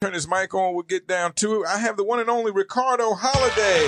[0.00, 0.74] turn his mic on.
[0.74, 1.66] We'll get down to it.
[1.68, 3.86] I have the one and only Ricardo Holiday.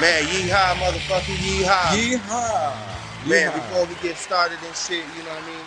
[0.00, 2.16] Man, yeehaw, motherfucker, yeehaw.
[2.16, 3.28] Yeehaw.
[3.28, 3.54] Man, Yeehaw.
[3.54, 5.58] before we get started and shit, you know what I mean?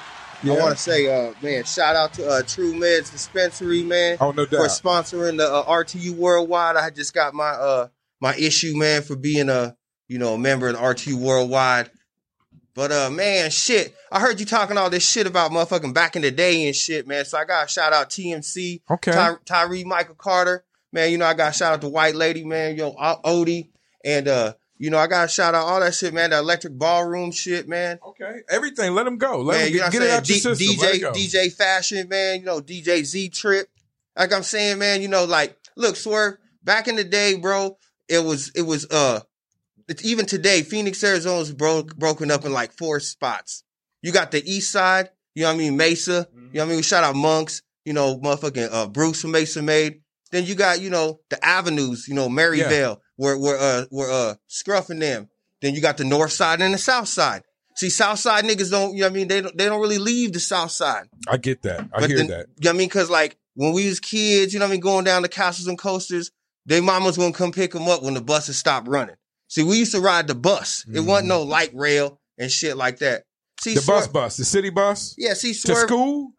[0.43, 0.53] Yeah.
[0.53, 4.31] I want to say, uh, man, shout out to uh, True Meds Dispensary, man, Oh,
[4.31, 4.61] no doubt.
[4.61, 6.75] for sponsoring the uh, RTU Worldwide.
[6.75, 7.87] I just got my uh
[8.19, 9.75] my issue, man, for being a
[10.07, 11.89] you know a member of the RTU Worldwide.
[12.77, 16.21] But uh, man, shit, I heard you talking all this shit about motherfucking back in
[16.21, 17.25] the day and shit, man.
[17.25, 19.11] So I got to shout out TMC, Okay.
[19.11, 20.63] Ty- Tyree Michael Carter,
[20.93, 21.11] man.
[21.11, 22.75] You know I got to shout out to White Lady, man.
[22.75, 23.69] Yo, Odie,
[24.05, 26.29] and uh, you know I got to shout out all that shit, man.
[26.29, 27.97] The Electric Ballroom shit, man.
[28.09, 28.41] Okay.
[28.47, 28.93] Everything.
[28.93, 29.41] Let him go.
[29.41, 30.67] Let man, him you know get, it out your system.
[30.67, 31.45] D- Let it DJ.
[31.47, 32.41] DJ Fashion, man.
[32.41, 33.67] You know, DJ Z Trip.
[34.15, 37.75] Like I'm saying, man, you know, like, look, Swerve, back in the day, bro,
[38.07, 39.21] it was, it was, uh,
[39.87, 43.63] it's even today, Phoenix, Arizona is broke, broken up in like four spots.
[44.01, 45.77] You got the east side, you know what I mean?
[45.77, 46.75] Mesa, you know what I mean?
[46.77, 50.01] We shout out Monks, you know, motherfucking, uh, Bruce from Mesa made.
[50.31, 54.35] Then you got, you know, the avenues, you know, Maryvale, where, where, uh, where, uh,
[54.47, 55.29] Scruff and them.
[55.61, 57.43] Then you got the north side and the south side.
[57.75, 59.27] See, south side niggas don't, you know what I mean?
[59.27, 61.05] They don't, they don't really leave the south side.
[61.27, 61.81] I get that.
[61.93, 62.27] I But hear that.
[62.27, 62.89] You know what I mean?
[62.89, 65.67] Cause like when we was kids, you know what I mean, going down the castles
[65.67, 66.31] and coasters,
[66.65, 69.15] their mamas gonna come pick them up when the buses stopped running.
[69.47, 70.85] See, we used to ride the bus.
[70.93, 73.23] It wasn't no light rail and shit like that.
[73.61, 73.79] See, Mm-hmm.
[73.79, 76.31] The bus Swerve- bus, the city bus Yeah, see, to school.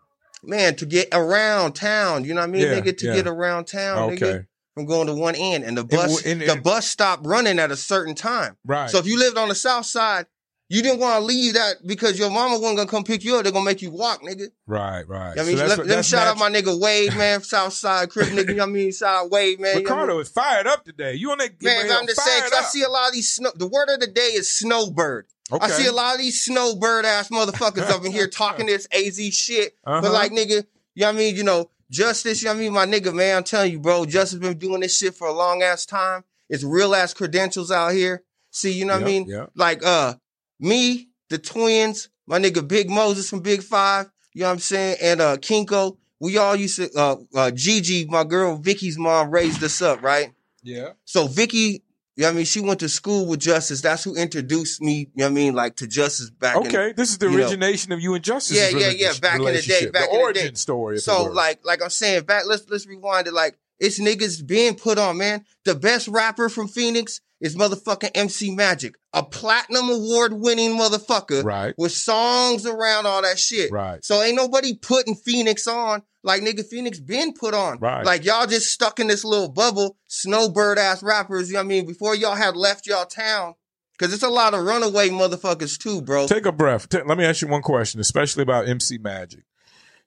[0.45, 2.25] man, to get around town.
[2.25, 2.63] You know what I mean?
[2.63, 3.15] Yeah, nigga, to yeah.
[3.17, 4.17] get around town, Okay.
[4.17, 7.59] nigga, from going to one end, and the bus, and- the and- bus stopped running
[7.59, 8.57] at a certain time.
[8.65, 8.89] Right.
[8.89, 10.27] So if you lived on the south side,
[10.71, 13.43] you didn't want to leave that because your mama wasn't gonna come pick you up.
[13.45, 14.49] They're gonna make you walk, nigga.
[14.67, 15.07] right.
[15.09, 15.39] Right.
[15.39, 17.73] I mean, So that's let, what- let me shout out my nigga Wade, man, South
[17.73, 18.49] Side Crip nigga.
[18.49, 18.93] You know what I mean?
[18.93, 19.79] Shout out Wade, man.
[19.79, 20.03] You know I mean?
[20.03, 21.15] Ricardo is fired up today.
[21.15, 21.63] You on that?
[21.63, 23.51] Man, I'm just saying, I see a lot of these snow.
[23.55, 25.27] The word of the day is snowbird.
[25.51, 25.65] Okay.
[25.65, 29.19] I see a lot of these snowbird ass motherfuckers up in here talking this AZ
[29.35, 29.75] shit.
[29.87, 30.03] Uh-huh.
[30.03, 31.37] But like, nigga, you know what I mean?
[31.37, 32.73] You know, Justice, you know what I mean?
[32.75, 35.63] My nigga, man, I'm telling you, bro, Justice been doing this shit for a long
[35.63, 36.25] ass time.
[36.51, 38.23] It's real ass credentials out here.
[38.51, 39.27] See, you know what I mean?
[39.27, 39.51] yep.
[39.55, 40.15] Like, uh,
[40.61, 44.97] me, the twins, my nigga Big Moses from Big Five, you know what I'm saying?
[45.03, 49.63] And uh Kinko, we all used to uh uh Gigi, my girl Vicky's mom raised
[49.63, 50.33] us up, right?
[50.63, 50.91] Yeah.
[51.05, 51.83] So Vicky,
[52.17, 53.81] you know what I mean, she went to school with Justice.
[53.81, 56.93] That's who introduced me, you know what I mean, like to Justice back in Okay.
[56.93, 58.57] This is the you know- origination of you and Justice.
[58.57, 60.55] Yeah, yeah, yeah, back in the day, back the in the origin day.
[60.55, 60.99] story.
[60.99, 63.33] So like like I'm saying, back let's let's rewind it.
[63.33, 65.45] Like it's niggas being put on, man.
[65.65, 71.75] The best rapper from Phoenix is motherfucking MC Magic, a platinum award winning motherfucker Right.
[71.79, 73.71] with songs around all that shit.
[73.71, 74.05] Right.
[74.05, 77.79] So ain't nobody putting Phoenix on like nigga Phoenix been put on.
[77.79, 78.05] Right.
[78.05, 81.49] Like y'all just stuck in this little bubble, snowbird ass rappers.
[81.49, 81.87] You know what I mean?
[81.87, 83.55] Before y'all had left y'all town.
[83.99, 86.29] Cause it's a lot of runaway motherfuckers too, bro.
[86.29, 86.87] Take a breath.
[86.95, 89.41] Let me ask you one question, especially about MC Magic.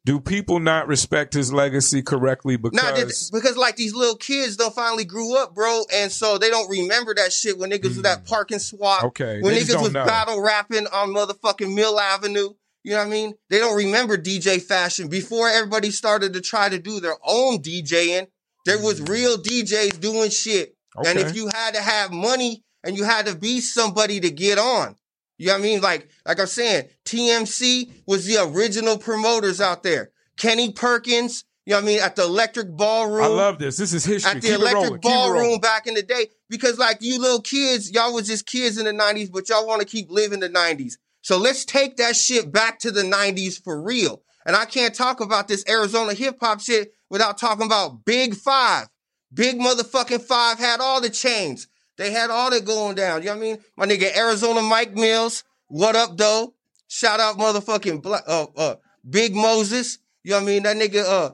[0.03, 5.05] Do people not respect his legacy correctly because because like these little kids don't finally
[5.05, 8.51] grew up, bro, and so they don't remember that shit when niggas was that Park
[8.51, 9.01] 'n Swap.
[9.01, 9.07] Hmm.
[9.07, 10.05] Okay, when they niggas was know.
[10.05, 12.49] battle rapping on motherfucking Mill Avenue.
[12.83, 13.35] You know what I mean?
[13.51, 18.25] They don't remember DJ fashion before everybody started to try to do their own DJing.
[18.65, 21.27] There was real DJs doing shit, and Hmm.
[21.27, 24.95] If you had to have money and you had to be somebody to get on.
[25.41, 25.81] You know what I mean?
[25.81, 30.11] Like, like I'm saying, TMC was the original promoters out there.
[30.37, 33.23] Kenny Perkins, you know what I mean, at the Electric Ballroom.
[33.23, 33.75] I love this.
[33.77, 34.29] This is history.
[34.29, 34.59] At the Keep.
[34.59, 35.33] Electric Keep it rolling.
[35.33, 36.27] Ballroom back in the day.
[36.47, 39.81] Because like you little kids, y'all was just kids in the 90s, but y'all want
[39.81, 40.93] to keep living the 90s.
[41.23, 44.21] So let's take that shit back to the 90s for real.
[44.45, 48.89] And I can't talk about this Arizona hip hop shit without talking about Big Five.
[49.33, 51.67] Big motherfucking Five had all the chains.
[51.97, 53.21] They had all that going down.
[53.21, 53.57] You know what I mean?
[53.77, 55.43] My nigga Arizona Mike Mills.
[55.67, 56.53] What up, though?
[56.87, 58.75] Shout out motherfucking Black, uh, uh,
[59.09, 59.99] Big Moses.
[60.23, 60.63] You know what I mean?
[60.63, 61.29] That nigga, uh,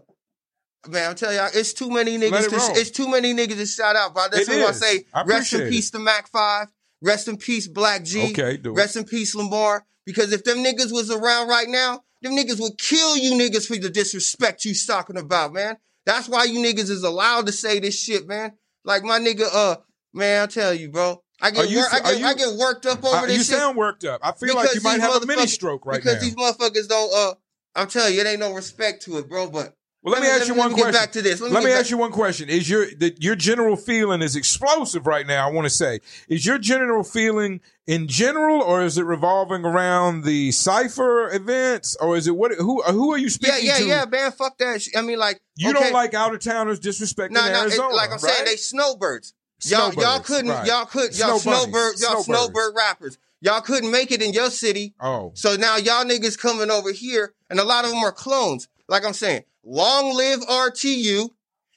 [0.88, 2.46] man, I'm telling y'all, it's too many niggas.
[2.46, 4.13] it To, it's too many niggas to shout out.
[4.13, 5.06] But that's It what I say.
[5.13, 6.67] I Rest in peace to Mac Five.
[7.01, 8.31] Rest in peace, Black G.
[8.31, 8.78] Okay, do it.
[8.78, 9.85] Rest in peace, Lamar.
[10.06, 13.78] Because if them niggas was around right now, them niggas would kill you niggas for
[13.78, 15.78] the disrespect you talking about, man.
[16.06, 18.53] That's why you niggas is allowed to say this shit, man.
[18.85, 19.76] Like my nigga, uh,
[20.14, 21.22] man, I'll tell you, bro.
[21.42, 23.44] I get, you- wor- I, get you- I get worked up over Uh, this you
[23.44, 23.58] shit.
[23.59, 24.20] sound worked up.
[24.24, 26.28] I feel like you might have a mini stroke right because now.
[26.28, 27.14] Because these motherfuckers don't.
[27.14, 27.36] Uh,
[27.76, 29.48] I'm telling you, it ain't no respect to it, bro.
[29.50, 30.94] But well, let, me ask you one me question.
[30.94, 31.40] Get back to this.
[31.42, 32.50] Let Let me, ask you one question.
[32.50, 35.48] Is your the, your general feeling is explosive right now?
[35.48, 40.24] I want to say, is your general feeling in general, or is it revolving around
[40.24, 42.54] the cipher events, or is it what?
[42.54, 43.86] Who who are you Back, yeah, speaking yeah, to?
[43.86, 44.32] yeah, man.
[44.32, 44.82] Fuck that.
[44.82, 44.98] shit.
[44.98, 47.52] I mean, like You okay, don't like out of towners disrespecting No, no.
[47.52, 48.22] it- Arizona, like I'm right?
[48.34, 49.34] saying, they snowbirds.
[49.66, 50.68] Y'all, y'all couldn't, right.
[50.68, 52.26] y'all could, y'all Snow snowbird, y'all snowbirds.
[52.26, 53.18] snowbird rappers.
[53.42, 54.94] Y'all couldn't make it in your city.
[55.00, 58.68] Oh, So now y'all niggas coming over here, and a lot of them are clones.
[58.88, 61.30] Like I'm saying, long live RTU.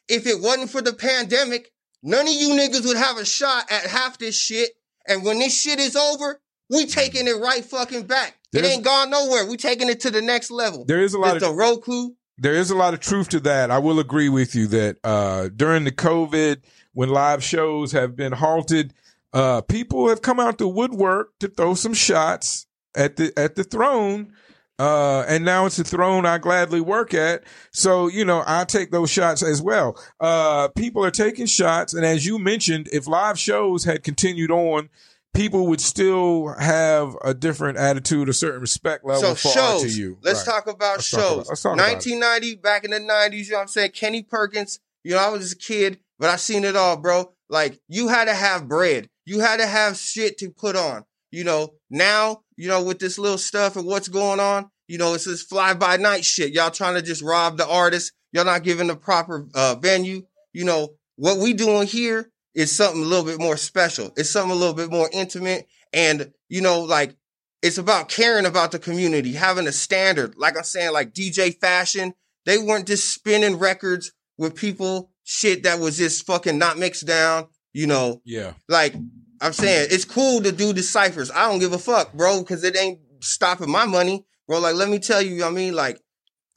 [0.09, 1.73] if it wasn't for the pandemic,
[2.03, 4.71] none of you niggas would have a shot at half this shit.
[5.07, 8.39] And when this shit is over, we taking it right fucking back.
[8.53, 9.47] There's- it ain't gone nowhere.
[9.47, 10.85] We taking it to the next level.
[10.85, 12.11] There is a lot With of the Roku.
[12.39, 13.71] there is a lot of truth to that.
[13.71, 18.33] I will agree with you that uh, during the COVID, when live shows have been
[18.33, 18.93] halted,
[19.33, 23.65] uh, people have come out the woodwork to throw some shots at the at the
[23.65, 24.33] throne.
[24.79, 27.45] Uh, and now it's a throne I gladly work at.
[27.71, 30.03] So, you know, I take those shots as well.
[30.19, 31.93] Uh, people are taking shots.
[31.93, 34.89] And as you mentioned, if live shows had continued on,
[35.35, 39.85] people would still have a different attitude, a certain respect level So for shows.
[39.85, 40.17] RTU.
[40.23, 40.55] Let's Right.
[40.55, 41.47] talk about Let's shows.
[41.49, 41.93] talk about it.
[41.93, 43.91] 1990, back in the 90s, you know what I'm saying?
[43.91, 47.33] Kenny Perkins, you know, I was just a kid, but I've seen it all, bro.
[47.49, 49.09] Like, you had to have bread.
[49.25, 51.05] You had to have shit to put on.
[51.33, 55.15] You know, now, you know, with this little stuff and what's going on, you know,
[55.15, 56.53] it's this fly by night shit.
[56.53, 58.13] Y'all trying to just rob the artist.
[58.33, 60.23] Y'all not giving the proper uh, venue.
[60.53, 64.13] You know, what we doing here is something a little bit more special.
[64.17, 65.67] It's something a little bit more intimate.
[65.93, 67.17] And, you know, like,
[67.63, 70.35] it's about caring about the community, having a standard.
[70.37, 72.15] Like I'm saying, like DJ Fashion,
[72.45, 77.47] they weren't just spinning records with people shit that was just fucking not mixed down.
[77.73, 78.55] You know, Yeah.
[78.69, 78.95] like
[79.41, 81.31] I'm saying, it's cool to do the ciphers.
[81.31, 84.59] I don't give a fuck, bro, because it ain't stopping my money, bro.
[84.59, 86.01] Like, let me tell you, you know what I mean, like,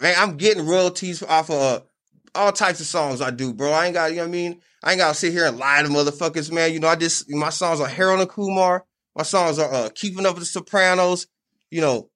[0.02, 1.80] man, I'm getting royalties off of uh,
[2.36, 3.72] all types of songs I do, bro.
[3.72, 4.62] I ain't got, you know what I mean?
[4.84, 6.74] I ain't gotta sit here and lie to motherfuckers, man.
[6.74, 8.84] You know, I just my songs are Harold and Kumar.
[9.16, 11.28] My songs are uh, Keeping Up with the Sopranos.
[11.70, 12.10] You know,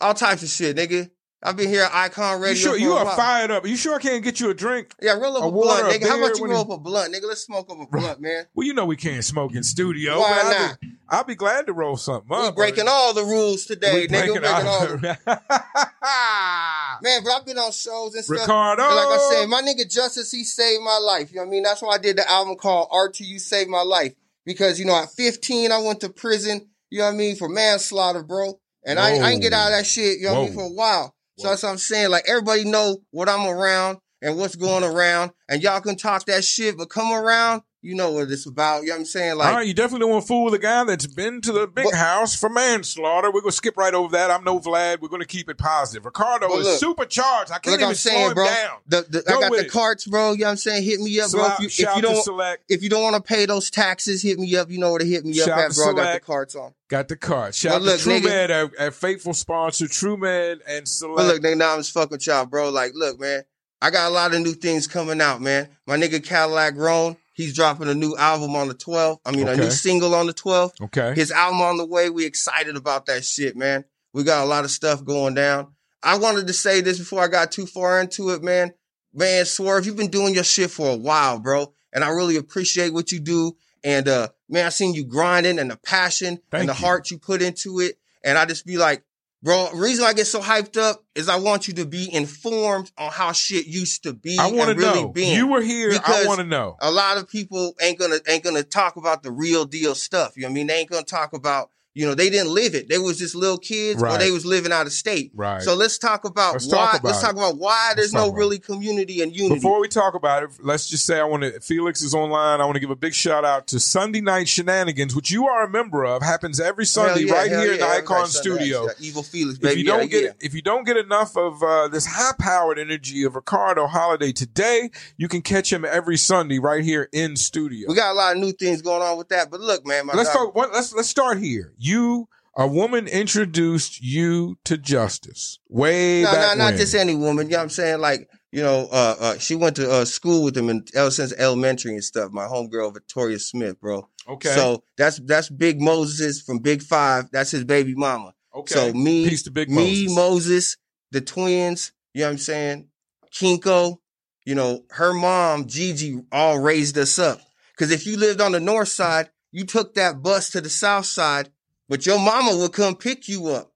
[0.00, 1.08] all types of shit, nigga.
[1.42, 2.50] I've been here at Icon Radio.
[2.50, 3.16] You sure you are while.
[3.16, 3.66] fired up?
[3.66, 4.94] You sure I can't get you a drink?
[5.00, 6.08] Yeah, roll up a a, water, blunt, a nigga.
[6.08, 7.28] How about you roll up a blunt, nigga?
[7.28, 8.46] Let's smoke up a blunt, man.
[8.54, 10.18] Well, you know we can't smoke in studio.
[10.18, 10.80] Why but I'll not?
[10.80, 12.56] Be, I'll be glad to roll something up.
[12.56, 14.32] breaking all the rules today, nigga.
[14.34, 14.62] We breaking all
[14.96, 16.98] the all.
[17.02, 18.40] Man, but I've been on shows and stuff.
[18.40, 18.82] Ricardo.
[18.82, 21.30] And like I said, my nigga Justice, he saved my life.
[21.30, 21.62] You know what I mean?
[21.62, 24.14] That's why I did the album called RTU Saved My Life.
[24.46, 27.48] Because, you know, at 15, I went to prison, you know what I mean, for
[27.48, 28.58] manslaughter, bro.
[28.84, 30.62] And I, I ain't get out of that shit, you know what I mean, for
[30.62, 31.15] a while.
[31.38, 32.10] So that's what I'm saying.
[32.10, 35.32] Like, everybody know what I'm around and what's going around.
[35.48, 38.82] And y'all can talk that shit, but come around, you know what it's about.
[38.82, 39.36] You know what I'm saying?
[39.36, 41.66] Like, All right, you definitely don't want to fool the guy that's been to the
[41.66, 43.30] big But- house for manslaughter.
[43.30, 44.30] We're gonna skip right over that.
[44.30, 45.00] I'm no Vlad.
[45.00, 46.04] We're gonna keep it positive.
[46.04, 47.50] Ricardo But is supercharged.
[47.52, 48.78] I can't even I'm slow saying, him bro, down.
[48.86, 50.32] the, the, Go I got the carts, bro.
[50.32, 50.82] You know what I'm saying?
[50.84, 51.46] Hit me up, bro.
[51.46, 52.64] If you, if you don't, select.
[52.68, 54.70] if you don't want to pay those taxes, hit me up.
[54.70, 55.84] You know where to hit me up Shout at, to bro.
[55.84, 56.26] I got the Select.
[56.26, 56.74] carts on.
[56.88, 57.54] Got the card.
[57.54, 61.16] Shout But look, to Man, our, our faithful sponsor, True Man and Select.
[61.16, 62.70] But look, nigga, now I'm just fucking with y'all, bro.
[62.70, 63.42] Like, look, man,
[63.82, 65.68] I got a lot of new things coming out, man.
[65.86, 69.18] My nigga Cadillac Roan, he's dropping a new album on the 12th.
[69.24, 70.80] I mean, a new single on the 12th.
[70.84, 71.12] okay.
[71.14, 72.08] His album on the way.
[72.10, 73.84] We excited about that shit, man.
[74.12, 75.74] We got a lot of stuff going down.
[76.02, 78.72] I wanted to say this before I got too far into it, man.
[79.12, 81.72] Man, Swerve, you've been doing your shit for a while, bro.
[81.92, 83.56] And I really appreciate what you do.
[83.84, 86.86] And uh, man, I seen you grinding and the passion Thank and the you.
[86.86, 87.98] heart you put into it.
[88.24, 89.04] And I just be like,
[89.42, 93.10] bro, reason I get so hyped up is I want you to be informed on
[93.10, 95.08] how shit used to be I want to really know.
[95.08, 95.92] been You were here.
[96.04, 96.76] I want to know.
[96.80, 100.36] a lot of people ain't gonna ain't gonna talk about the real deal stuff.
[100.36, 100.66] You know what I mean?
[100.66, 102.90] They ain't gonna talk about, you know, they didn't live it.
[102.90, 105.32] They was just little kids or they was living out of state.
[105.34, 105.62] Right.
[105.62, 107.22] So let's talk about Let's why talk about let's it.
[107.22, 109.54] talk about why there's no really community and unity.
[109.54, 111.58] Before we talk about it, let's just say I want to.
[111.60, 112.60] Felix is online.
[112.60, 115.64] I want to give a big shout out to Sunday Night Shenanigans, which you are
[115.64, 116.20] a member of.
[116.22, 118.84] Happens every Sunday yeah, right here in the Icon Sunday, Studio.
[118.84, 119.72] yeah, Evil Felix, baby.
[119.72, 120.30] If you don't yeah, get yeah.
[120.40, 124.90] if you don't get enough of uh, this high powered energy of Ricardo Holiday today,
[125.16, 127.88] you can catch him every Sunday right here in studio.
[127.88, 129.50] we got a lot of new things going on with that.
[129.50, 130.72] But look, man, my let's dog- talk.
[130.74, 131.72] Let's let's start here.
[131.86, 136.78] You, a woman, introduced you to justice way no, back no, not when.
[136.78, 137.46] just any woman.
[137.46, 138.00] You know what I'm saying?
[138.00, 141.32] Like, you know, uh, uh, she went to uh, school with him in, ever since
[141.34, 142.32] elementary and stuff.
[142.32, 144.08] My homegirl, Victoria Smith, bro.
[144.28, 144.48] okay.
[144.48, 147.30] So that's that's Big Moses from Big Five.
[147.30, 148.34] That's his baby mama.
[148.54, 148.74] okay.
[148.74, 150.16] So me, Peace to Big me, Moses.
[150.16, 150.76] Moses,
[151.12, 152.88] the twins, you know what I'm saying?
[153.32, 153.98] Kinko,
[154.44, 157.40] you know, her mom, Gigi, all raised us up.
[157.78, 161.06] Cause if you lived on the north side, you took that bus to the south
[161.06, 161.50] side,
[161.88, 163.72] but your mama would come pick you up.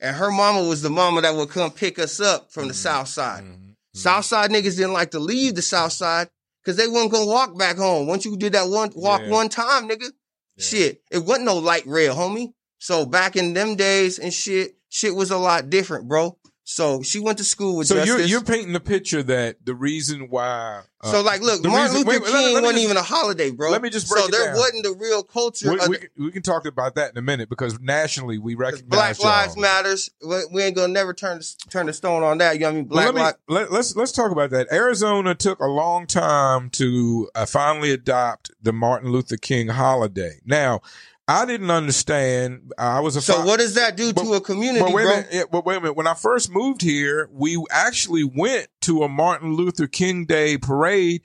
[0.00, 2.78] And her mama was the mama that would come pick us up from the Mhm.
[2.78, 3.44] south side.
[3.44, 3.74] Mhm.
[3.94, 6.28] South side niggas didn't like to leave the south side
[6.62, 8.06] because they weren't gonna walk back home.
[8.06, 9.30] Once you did that one walk Yeah.
[9.30, 10.10] one time, nigga,
[10.56, 10.64] Yeah.
[10.64, 12.52] shit, it wasn't no light rail, homie.
[12.80, 16.36] So back in them days and shit, shit was a lot different, bro.
[16.66, 18.08] So she went to school with So Justice.
[18.20, 20.80] you're you're painting the picture that the reason why.
[21.02, 23.02] uh, so like, look, Martin reason- Luther wait, King let me wasn't just- even a
[23.02, 23.70] holiday, bro.
[23.70, 24.56] let me just break So it there down.
[24.56, 27.22] wasn't the real culture we, we, the, can- we can talk about that in a
[27.22, 29.26] minute because nationally we recognize Black y'all.
[29.26, 30.08] Lives Matters.
[30.50, 32.54] We, ain't gonna never turn the, turn the stone on that.
[32.54, 32.88] You know what I mean?
[32.88, 33.38] Well, Black let me, Lives.
[33.48, 34.72] let, let's let's talk about that.
[34.72, 40.40] Arizona took a long time to uh, finally adopt the Martin Luther King holiday.
[40.46, 40.80] Now,
[41.26, 42.72] I didn't understand.
[42.76, 45.04] I was a So fi- what does that do But- to a community, But wait
[45.06, 45.48] a minute.
[45.50, 45.96] but wait a minute.
[45.96, 51.22] When I first moved here, we actually went to a Martin Luther King Day parade,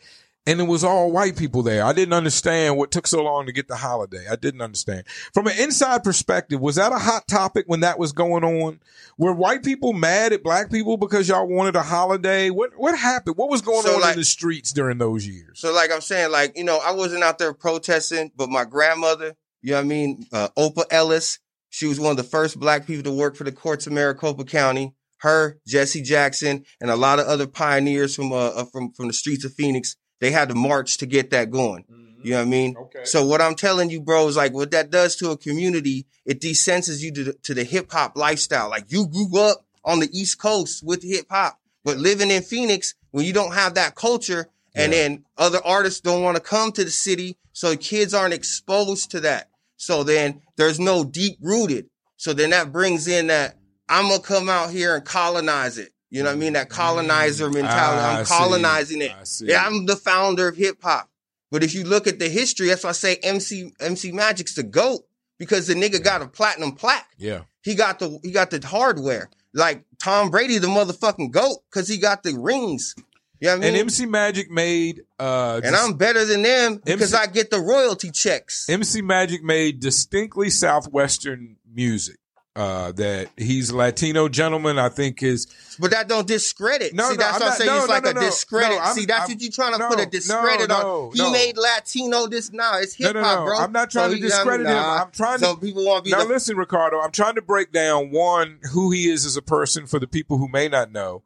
[0.48, 1.84] and it was all white people there.
[1.84, 4.26] I didn't understand what took so long to get the holiday.
[4.32, 5.04] I didn't understand.
[5.34, 8.80] From an inside perspective, was that a hot topic when that was going on?
[9.18, 12.50] Were white people mad at black people because y'all wanted a holiday?
[12.52, 13.36] What what happened?
[13.36, 15.60] What was going So, on like- in the streets during those years?
[15.60, 19.36] So like I'm saying, like, you know, I wasn't out there protesting, but my grandmother,
[19.62, 20.26] you know what I mean?
[20.32, 21.40] Uh, Opa Ellis,
[21.70, 24.46] she was one of the first black people to work for the courts of Maricopa
[24.46, 24.94] County.
[25.18, 29.14] Her, Jesse Jackson, and a lot of other pioneers from, uh, uh, from, from the
[29.14, 31.84] streets of Phoenix, they had to march to get that going.
[32.24, 32.76] You know what I mean?
[32.78, 33.06] Okay.
[33.06, 36.42] So what I'm telling you, bro, is like what that does to a community, it
[36.42, 38.70] desenses you to the, to the hip hop lifestyle.
[38.70, 42.94] Like you grew up on the East Coast with hip hop, but living in Phoenix,
[43.12, 44.48] when you don't have that culture,
[44.80, 45.00] and Yeah.
[45.00, 49.20] then other artists don't want to come to the city, so kids aren't exposed to
[49.22, 49.50] that.
[49.78, 51.86] So then there's no deep rooted.
[52.18, 53.56] So then that brings in that
[53.88, 55.92] I'm gonna come out here and colonize it.
[56.12, 56.54] You know what I mean?
[56.54, 58.02] That colonizer mentality.
[58.02, 58.20] Mm.
[58.20, 58.34] I'm see.
[58.34, 59.12] colonizing it.
[59.42, 61.10] Yeah, I'm the founder of hip hop.
[61.52, 64.64] But if you look at the history, that's why I say MC MC Magic's the
[64.64, 65.02] GOAT
[65.38, 67.10] because the nigga got a platinum plaque.
[67.18, 67.42] yeah.
[67.62, 69.30] He got the he got the hardware.
[69.54, 72.96] Like Tom Brady, the motherfucking GOAT, because he got the rings.
[73.42, 73.70] You know what I mean?
[73.70, 77.60] And MC Magic made uh And I'm better than them because MC I get the
[77.60, 78.68] royalty checks.
[78.70, 82.18] MC Magic made distinctly Southwestern music.
[82.56, 85.48] Uh, that he's a Latino gentleman, I think is
[85.80, 86.94] But that don't discredit.
[86.94, 87.68] No, See, no, that's I'm what I'm saying.
[87.70, 88.86] no, it's no, like no, a discredit.
[88.96, 91.12] See, that's I'm- what you're trying to put a discredit on.
[91.14, 92.80] He made Latino this now.
[92.80, 93.46] It's no, hip hop, no.
[93.46, 93.58] bro.
[93.60, 94.74] I'm not trying So to he- I mean, discredit him.
[94.74, 95.02] nah.
[95.04, 95.62] I'm trying So to.
[95.62, 97.00] people want to be Now the listen, Ricardo.
[97.00, 100.38] I'm trying to break down one who he is as a person for the people
[100.38, 101.22] who may not know,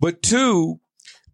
[0.00, 0.80] but two,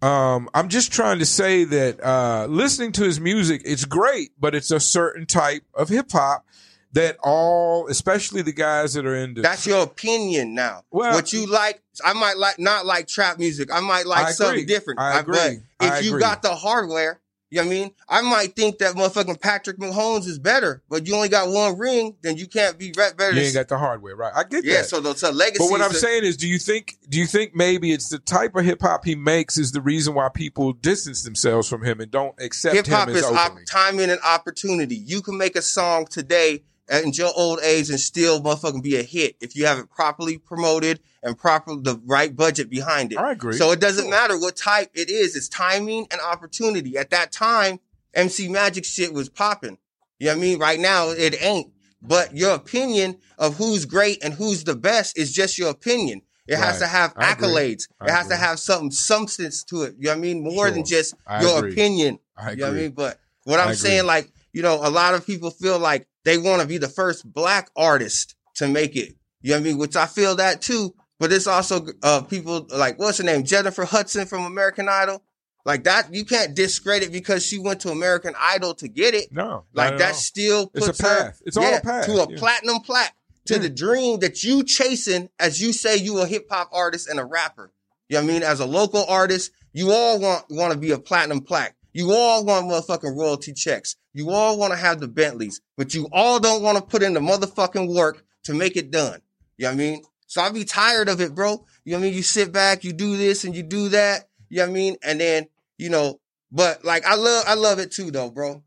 [0.02, 4.54] um, I'm just trying to say that uh, listening to his music, it's great, but
[4.54, 6.47] it's a certain type of hip hop
[6.92, 10.85] that all, especially the guys that are into That's your opinion now.
[10.90, 13.69] Well- what you like, I might like not like trap music.
[13.73, 15.00] I might like I something different.
[15.00, 15.61] I agree.
[15.78, 16.21] But if I you agree.
[16.21, 17.90] got the hardware, you know what I mean?
[18.09, 22.16] I might think that motherfucking Patrick Mahomes is better, but you only got one ring,
[22.23, 23.33] then you can't be better.
[23.33, 24.33] you ain't got the hardware, right?
[24.35, 24.87] I get yeah, that.
[24.87, 25.59] so the so legacy.
[25.59, 28.19] But what I'm the- saying is, do you think do you think maybe it's the
[28.21, 32.00] type of hip hop he makes is the reason why people distance themselves from him
[32.00, 34.97] and don't accept hip hop is op- timing and opportunity.
[34.97, 39.03] You can make a song today in your old age and still motherfucking be a
[39.03, 43.19] hit if you have it properly promoted and proper the right budget behind it.
[43.19, 43.57] I agree.
[43.57, 45.37] So it doesn't matter what type it is.
[45.37, 46.97] It's timing and opportunity.
[46.97, 47.81] At that time,
[48.15, 49.79] MC Magic shit was popping.
[50.19, 50.59] You know what I mean?
[50.59, 51.73] Right now, it ain't.
[52.03, 56.23] But your opinion of who's great and who's the best is just your opinion.
[56.47, 57.47] It has to have I agree.
[57.49, 57.89] accolades.
[58.05, 59.95] It has to have some substance to it.
[59.99, 60.43] You know what I mean?
[60.43, 60.71] More Sure.
[60.73, 61.73] than just I your agree.
[61.73, 62.19] opinion.
[62.37, 62.91] I You know what I mean?
[62.91, 63.77] But what I'm agree.
[63.77, 66.89] saying, like, you know, a lot of people feel like they want to be the
[66.89, 69.15] first black artist to make it.
[69.43, 69.79] You know what I mean?
[69.79, 70.95] Which I feel that too.
[71.19, 73.45] But it's also uh people like what's her name?
[73.45, 75.23] Jennifer Hudson from American Idol.
[75.67, 79.31] Like that, you can't discredit because she went to American Idol to get it.
[79.31, 80.15] No, Like at that all.
[80.15, 81.43] still It's a puts her path.
[81.45, 82.39] It's all a path, to a yeah.
[82.39, 83.15] platinum plaque
[83.47, 83.59] to Yeah.
[83.61, 87.25] the dream that you chasing as you say you a hip hop artist and a
[87.27, 87.73] rapper.
[88.09, 88.43] You know what I mean?
[88.43, 91.77] As a local artist, you all want want to be a platinum plaque.
[91.93, 93.97] You all want motherfucking royalty checks.
[94.12, 97.14] You all want to have the Bentleys, but you all don't want to put in
[97.14, 99.21] the motherfucking work to make it done.
[99.57, 100.02] You know what I mean?
[100.26, 101.64] So I be tired of it, bro.
[101.85, 102.14] You know what I mean?
[102.14, 104.29] You sit back, you do this and you do that.
[104.49, 104.97] You know what I mean?
[105.02, 106.21] And then, you know,
[106.52, 108.62] but like I love I love it too though, bro.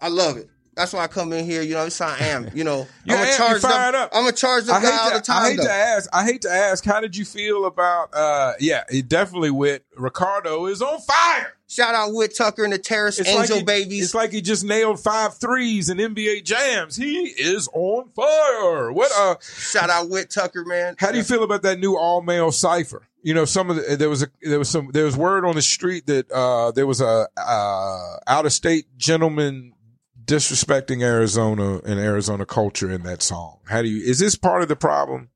[0.00, 0.48] I love it.
[0.78, 2.48] That's why I come in here, you know, it's how I am.
[2.54, 4.10] You know, You I'm a you charged fired up, up.
[4.14, 5.64] I'm a charged I up guy all the time I hate though.
[5.64, 6.08] to ask.
[6.12, 6.84] I hate to ask.
[6.84, 8.10] How did you feel about?
[8.14, 11.52] uh Yeah, it definitely with Ricardo is on fire.
[11.70, 14.04] Shout out Whit Tucker and the Terrace It's Angel like he, Babies.
[14.04, 16.96] It's like he just nailed five threes in NBA jams.
[16.96, 18.90] He is on fire.
[18.92, 19.10] What?
[19.14, 20.94] Uh, Shout out Whit Tucker, man.
[20.98, 23.02] how do you feel about that new all male cipher?
[23.22, 25.56] You know, some of the, there was a there was some there was word on
[25.56, 29.72] the street that uh there was a uh out of state gentleman
[30.28, 33.58] disrespecting Arizona and Arizona culture in that song.
[33.66, 34.04] How do you?
[34.04, 35.30] Is this part of the problem?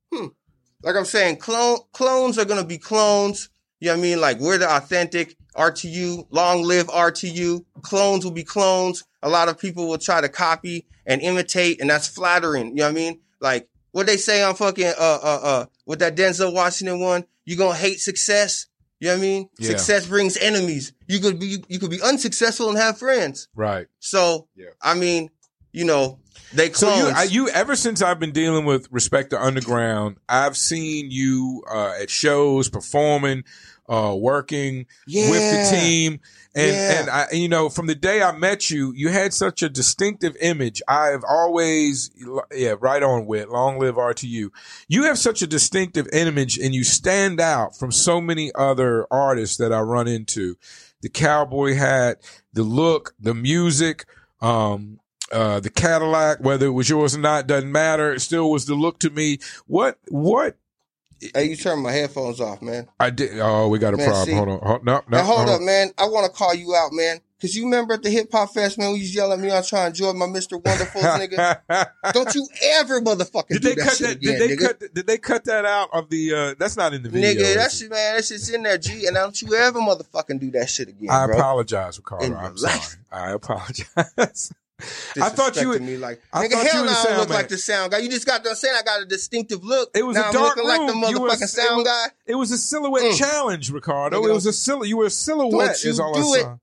[0.82, 3.48] like I'm saying, clone clones are gonna be clones.
[3.80, 4.20] You know what I mean?
[4.20, 6.26] Like we're the authentic RTU.
[6.30, 7.64] Long live RTU.
[7.80, 9.02] Clones will be clones.
[9.22, 12.68] A lot of people will try to copy and imitate, and that's flattering.
[12.68, 13.20] You know what I mean?
[13.40, 17.24] Like what they say on fucking uh uh uh with that Denzel Washington one.
[17.44, 18.66] you gonna hate success.
[19.00, 19.48] You know what I mean?
[19.58, 19.70] Yeah.
[19.70, 20.92] Success brings enemies.
[21.12, 23.48] You could be you could be unsuccessful and have friends.
[23.54, 23.86] Right.
[23.98, 24.70] So Yeah.
[24.80, 25.28] I mean,
[25.70, 26.20] you know,
[26.54, 30.56] they So you, I, you ever since I've been dealing with respect to underground, I've
[30.56, 33.44] seen you uh, at shows performing,
[33.88, 35.30] uh, working yeah.
[35.30, 36.20] with the team,
[36.54, 37.00] and Yeah.
[37.00, 40.36] and I, you know, from the day I met you, you had such a distinctive
[40.40, 40.82] image.
[40.86, 42.10] I've always,
[42.54, 44.50] yeah, right on with long live RTU.
[44.88, 49.56] You have such a distinctive image, and you stand out from so many other artists
[49.56, 50.56] that I run into.
[51.00, 52.22] The cowboy hat,
[52.52, 54.06] the look, the music,
[54.40, 55.00] um,
[55.32, 58.12] uh, the Cadillac, whether it was yours or not, doesn't matter.
[58.12, 59.38] It still was the look to me.
[59.66, 60.56] What, what
[61.34, 62.88] Hey, you turn my headphones off, man.
[62.98, 63.38] I did.
[63.40, 64.26] Oh, we got a Man, problem.
[64.26, 64.58] see- hold on.
[64.60, 65.02] Hold, no, no.
[65.18, 65.66] now hold hold up, on.
[65.66, 65.92] man.
[65.98, 67.20] I want to call you out, man.
[67.40, 69.50] Cause you remember at the hip hop fest, man, when you was yelling at me,
[69.50, 70.62] I was trying to enjoy my Mr.
[70.64, 71.86] Wonderful nigga.
[72.12, 74.16] Don't you ever motherfucking did do they that cut shit that?
[74.18, 74.78] again, Did they nigga.
[74.80, 74.94] cut?
[74.94, 76.32] Did they cut that out of the?
[76.34, 77.42] uh That's not in the video.
[77.42, 77.72] nigga, that it?
[77.72, 79.06] shit, man, that shit's in there, G.
[79.06, 81.36] And don't you ever motherfucking do that shit again, I bro.
[81.36, 82.32] apologize, Ricardo.
[82.36, 82.78] I'm sorry.
[83.10, 84.52] I apologize.
[85.20, 86.50] I thought you would- me like I nigga.
[86.52, 87.38] thought you Hell no, I don't look man.
[87.38, 87.98] like the sound guy.
[87.98, 89.90] You just got done saying I got a distinctive look.
[89.94, 91.02] It was now a I'm dark looking like the room.
[91.28, 92.06] Motherfucking it sound was- guy.
[92.26, 93.18] It was a silhouette Mm.
[93.18, 94.20] challenge, Ricardo.
[94.22, 95.84] Nigga, it was a sil- You were a silhouette.
[95.84, 96.42] Is all do I it.
[96.42, 96.56] saw.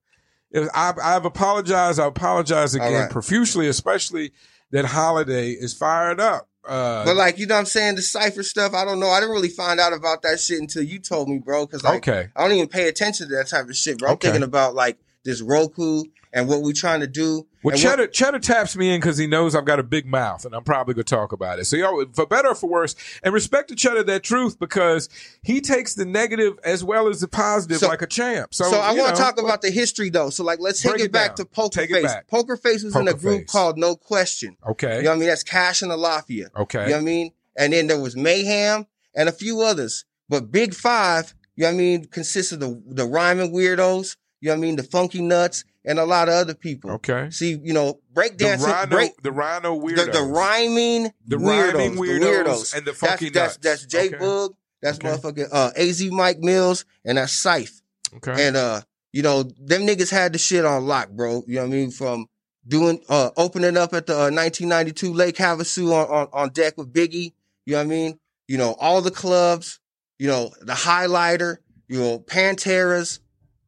[0.52, 2.00] It was, I, I've apologized.
[2.00, 3.10] I apologize again right.
[3.10, 4.32] profusely, especially
[4.72, 6.48] that holiday is fired up.
[6.68, 7.94] Uh, But like, you know what I'm saying?
[7.94, 9.08] The cipher stuff, I don't know.
[9.08, 11.66] I didn't really find out about that shit until you told me, bro.
[11.66, 12.28] Cause like, okay.
[12.36, 14.10] I don't even pay attention to that type of shit, bro.
[14.10, 17.46] I'm thinking about like this Roku and what we're trying to do.
[17.64, 20.06] Well, and what- Cheddar, Cheddar taps me in because he knows I've got a big
[20.06, 21.64] mouth, and I'm probably going to talk about it.
[21.66, 25.08] So, y'all, for better or for worse, and respect to Cheddar that truth because
[25.42, 28.54] he takes the negative as well as the positive So- like a champ.
[28.54, 30.30] So, So, I want to talk about the history though.
[30.30, 31.36] So like, let's take it, it back down.
[31.38, 32.04] to Poker Take it Face.
[32.04, 32.28] back.
[32.28, 33.50] Poker Face was in a group Face.
[33.50, 34.56] called No Question.
[34.68, 34.98] Okay.
[34.98, 35.28] You know what I mean?
[35.28, 36.46] That's Cash and the Lafia.
[36.56, 36.84] Okay.
[36.84, 37.32] You know what I mean?
[37.58, 38.86] And then there was Mayhem
[39.16, 40.04] and a few others.
[40.28, 44.48] But Big Five, you know what I mean, consists of the, the rhyming weirdos, you
[44.48, 46.90] know what I mean, the funky nuts, and a lot of other people.
[46.92, 47.28] Okay.
[47.30, 50.12] See, you know, The breakdancing, rhino, break, the rhino the, weirdos.
[50.12, 52.74] the rhyming The weirdos, rhyming the weirdos weirdos.
[52.74, 53.58] and the That's, funky that's, nuts.
[53.62, 54.16] that's Jay Okay.
[54.16, 55.08] Boog, that's Okay.
[55.08, 57.80] motherfucking uh, AZ Mike Mills, and that's Scythe.
[58.16, 58.46] Okay.
[58.46, 58.80] And uh,
[59.12, 61.42] you know, them niggas had the shit on lock, bro.
[61.46, 61.90] You know what I mean?
[61.90, 62.26] From
[62.66, 66.92] doing uh opening up at the uh, 1992 Lake Havasu on, on on deck with
[66.92, 67.32] Biggie.
[67.66, 68.18] You know what I mean?
[68.48, 69.80] You know, all the clubs,
[70.18, 73.20] you know, the highlighter, you know, Panteras,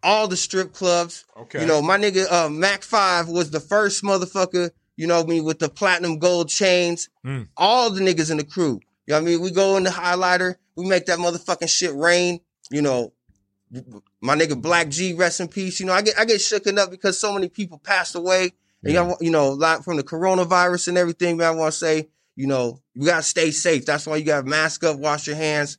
[0.02, 1.24] all the strip clubs.
[1.36, 1.60] okay.
[1.60, 5.44] You know, my nigga uh Mac 5 was the first motherfucker, you know I mean,
[5.44, 7.08] with the platinum gold chains.
[7.24, 7.48] Mm.
[7.56, 8.80] All the niggas in the crew.
[9.06, 9.40] You know what I mean?
[9.40, 13.12] We go in the highlighter, we make that motherfucking shit rain, you know.
[14.20, 15.80] My nigga Black G, rest in peace.
[15.80, 18.52] You know, I get I get shooken up because so many people passed away.
[18.84, 19.14] And Yeah.
[19.20, 22.80] you know, like from the coronavirus and everything, man, I want to say, you know,
[22.94, 23.86] you gotta stay safe.
[23.86, 25.78] That's why you gotta mask up, wash your hands.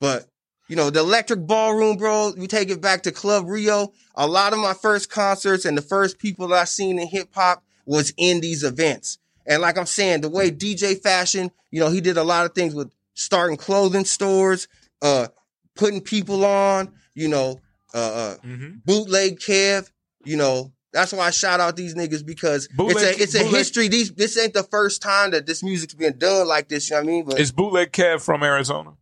[0.00, 0.26] But
[0.68, 3.92] you know, the electric ballroom, bro, we take it back to Club Rio.
[4.14, 7.28] A lot of my first concerts and the first people that I seen in hip
[7.34, 9.18] hop was in these events.
[9.46, 12.54] And like I'm saying, the way DJ Fashion, you know, he did a lot of
[12.54, 14.68] things with starting clothing stores,
[15.00, 15.28] uh,
[15.74, 17.60] putting people on, you know,
[17.94, 18.84] uh, uh Mhm.
[18.84, 19.90] bootleg Kev,
[20.24, 20.72] you know.
[20.92, 23.88] That's why I shout out these niggas because Bootleg- it's a it's a bootleg- history.
[23.88, 26.90] These this ain't the first time that this music's been done like this.
[26.90, 27.24] You know what I mean?
[27.24, 28.92] But Is Bootleg Kev from Arizona?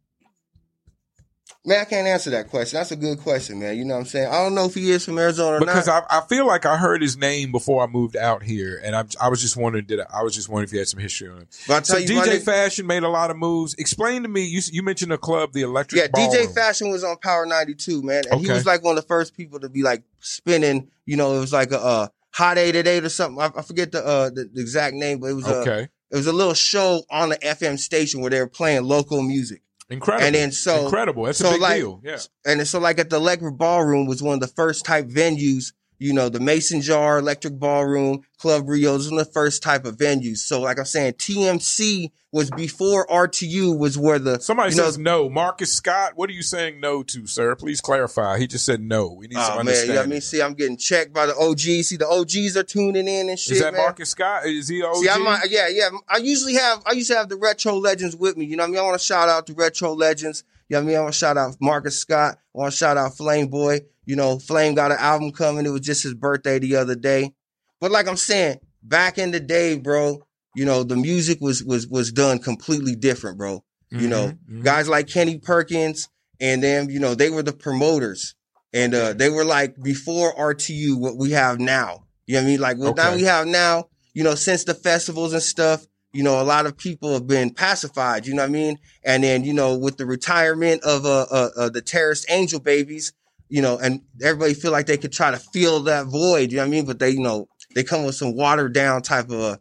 [1.67, 2.79] Man, I can't answer that question.
[2.79, 3.77] That's a good question, man.
[3.77, 4.29] You know what I'm saying?
[4.29, 6.07] I don't know if he is from Arizona or Because not.
[6.09, 9.05] I, I feel like I heard his name before I moved out here, and I,
[9.21, 11.29] I was just wondering did I, I was just wondering if he had some history
[11.29, 11.49] on him.
[11.69, 13.75] but So tell you, DJ nigga- Fashion made a lot of moves.
[13.75, 14.45] Explain to me.
[14.45, 16.01] You you mentioned a club, the Electric.
[16.01, 19.09] yeah, DJ Fashion was on Power 92, man, and he was like one of the
[19.09, 20.89] first people to be like spinning.
[21.05, 23.41] You know, it was like a, uh hot eight at eight or something.
[23.41, 26.17] I, I forget the, uh, the the exact name, but it was a Okay, it
[26.17, 29.63] was a little show on the FM station where they were playing local music.
[29.91, 30.27] Incredible.
[30.27, 31.25] And then so incredible.
[31.25, 32.01] That's so a big like- deal.
[32.05, 32.19] Yeah.
[32.45, 36.13] And so like at the Electric Ballroom was one of the first type venues, you
[36.13, 40.39] know, the Mason Jar, Electric Ballroom, Club Rio, those were the first type of venues.
[40.39, 44.99] So like I'm saying, TMC was before RTU was where the Somebody you know, says
[44.99, 45.31] no.
[45.31, 47.55] Marcus Scott, what are you saying no to, sir?
[47.57, 48.39] Please clarify.
[48.39, 49.09] He just said no.
[49.13, 49.89] We need oh, some Oh man, understanding.
[49.89, 50.21] you know I mean?
[50.21, 51.89] See, I'm getting checked by the OGs.
[51.89, 53.57] See, the OGs are tuning in and shit.
[53.57, 53.83] Is that man.
[53.83, 54.45] Marcus Scott?
[54.45, 54.97] Is he OG?
[54.97, 55.89] See, I might, yeah, yeah.
[56.09, 58.45] I usually have, I used to have the retro legends with me.
[58.45, 58.81] You know what I mean?
[58.81, 60.45] I want to shout out the retro legends.
[60.69, 60.97] You know what I mean?
[60.97, 62.39] I want to shout out Marcus Scott.
[62.55, 63.81] I want to shout out Flame Boy.
[64.07, 65.67] You know, Flame got an album coming.
[65.67, 67.35] It was just his birthday the other day.
[67.81, 70.23] But like I'm saying, back in the day, bro,
[70.55, 73.63] you know, the music was was was done completely different, bro.
[73.91, 74.65] You know, Mhm, mhm.
[74.65, 76.09] guys like Kenny Perkins
[76.41, 78.35] and them, you know, they were the promoters.
[78.73, 82.07] And uh they were like before RTU what we have now.
[82.27, 82.61] You know what I mean?
[82.61, 86.41] Like what now we have now, you know, since the festivals and stuff, you know,
[86.41, 88.79] a lot of people have been pacified, you know what I mean?
[89.05, 93.13] And then, you know, with the retirement of uh, uh, uh the terrorist angel babies,
[93.49, 96.63] you know, and everybody feel like they could try to fill that void, you know
[96.63, 96.87] what I mean?
[96.87, 99.59] But they, you know, they come with some watered down type of,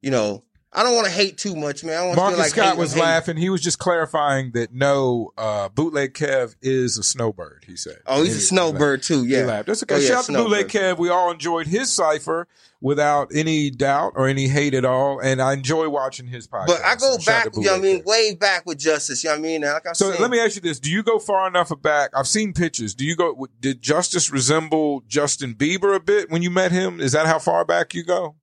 [0.00, 1.96] you know, I don't want to hate too much, man.
[1.96, 3.36] I don't Marcus like Scott was laughing.
[3.36, 7.64] He was just clarifying that no, uh, bootleg Kev is a snowbird.
[7.66, 7.98] He said.
[8.06, 9.24] Oh, he's he, a snowbird too.
[9.24, 9.66] Yeah, he laughed.
[9.68, 9.94] That's okay.
[9.94, 10.68] Oh, yeah, Shout out to bootleg.
[10.68, 10.98] Kev.
[10.98, 12.48] We all enjoyed his cipher
[12.80, 16.66] without any doubt or any hate at all, and I enjoy watching his podcast.
[16.66, 18.06] But I go So back, you know what I mean, Kev.
[18.06, 19.62] way back with Justice, you know what I mean?
[19.62, 22.10] Like I So let me ask you this: Do you go far enough back?
[22.14, 22.94] I've seen pictures.
[22.94, 23.46] Do you go?
[23.60, 27.00] Did Justice resemble Justin Bieber a bit when you met him?
[27.00, 28.34] Is that how far back you go?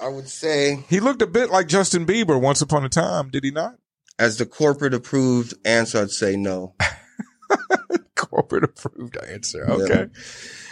[0.00, 3.44] I would say He looked a bit like Justin Bieber once upon a time, did
[3.44, 3.76] he not?
[4.18, 6.74] as the corporate approved answer, I'd say no.
[8.14, 9.64] Corporate approved answer.
[9.68, 10.06] Okay.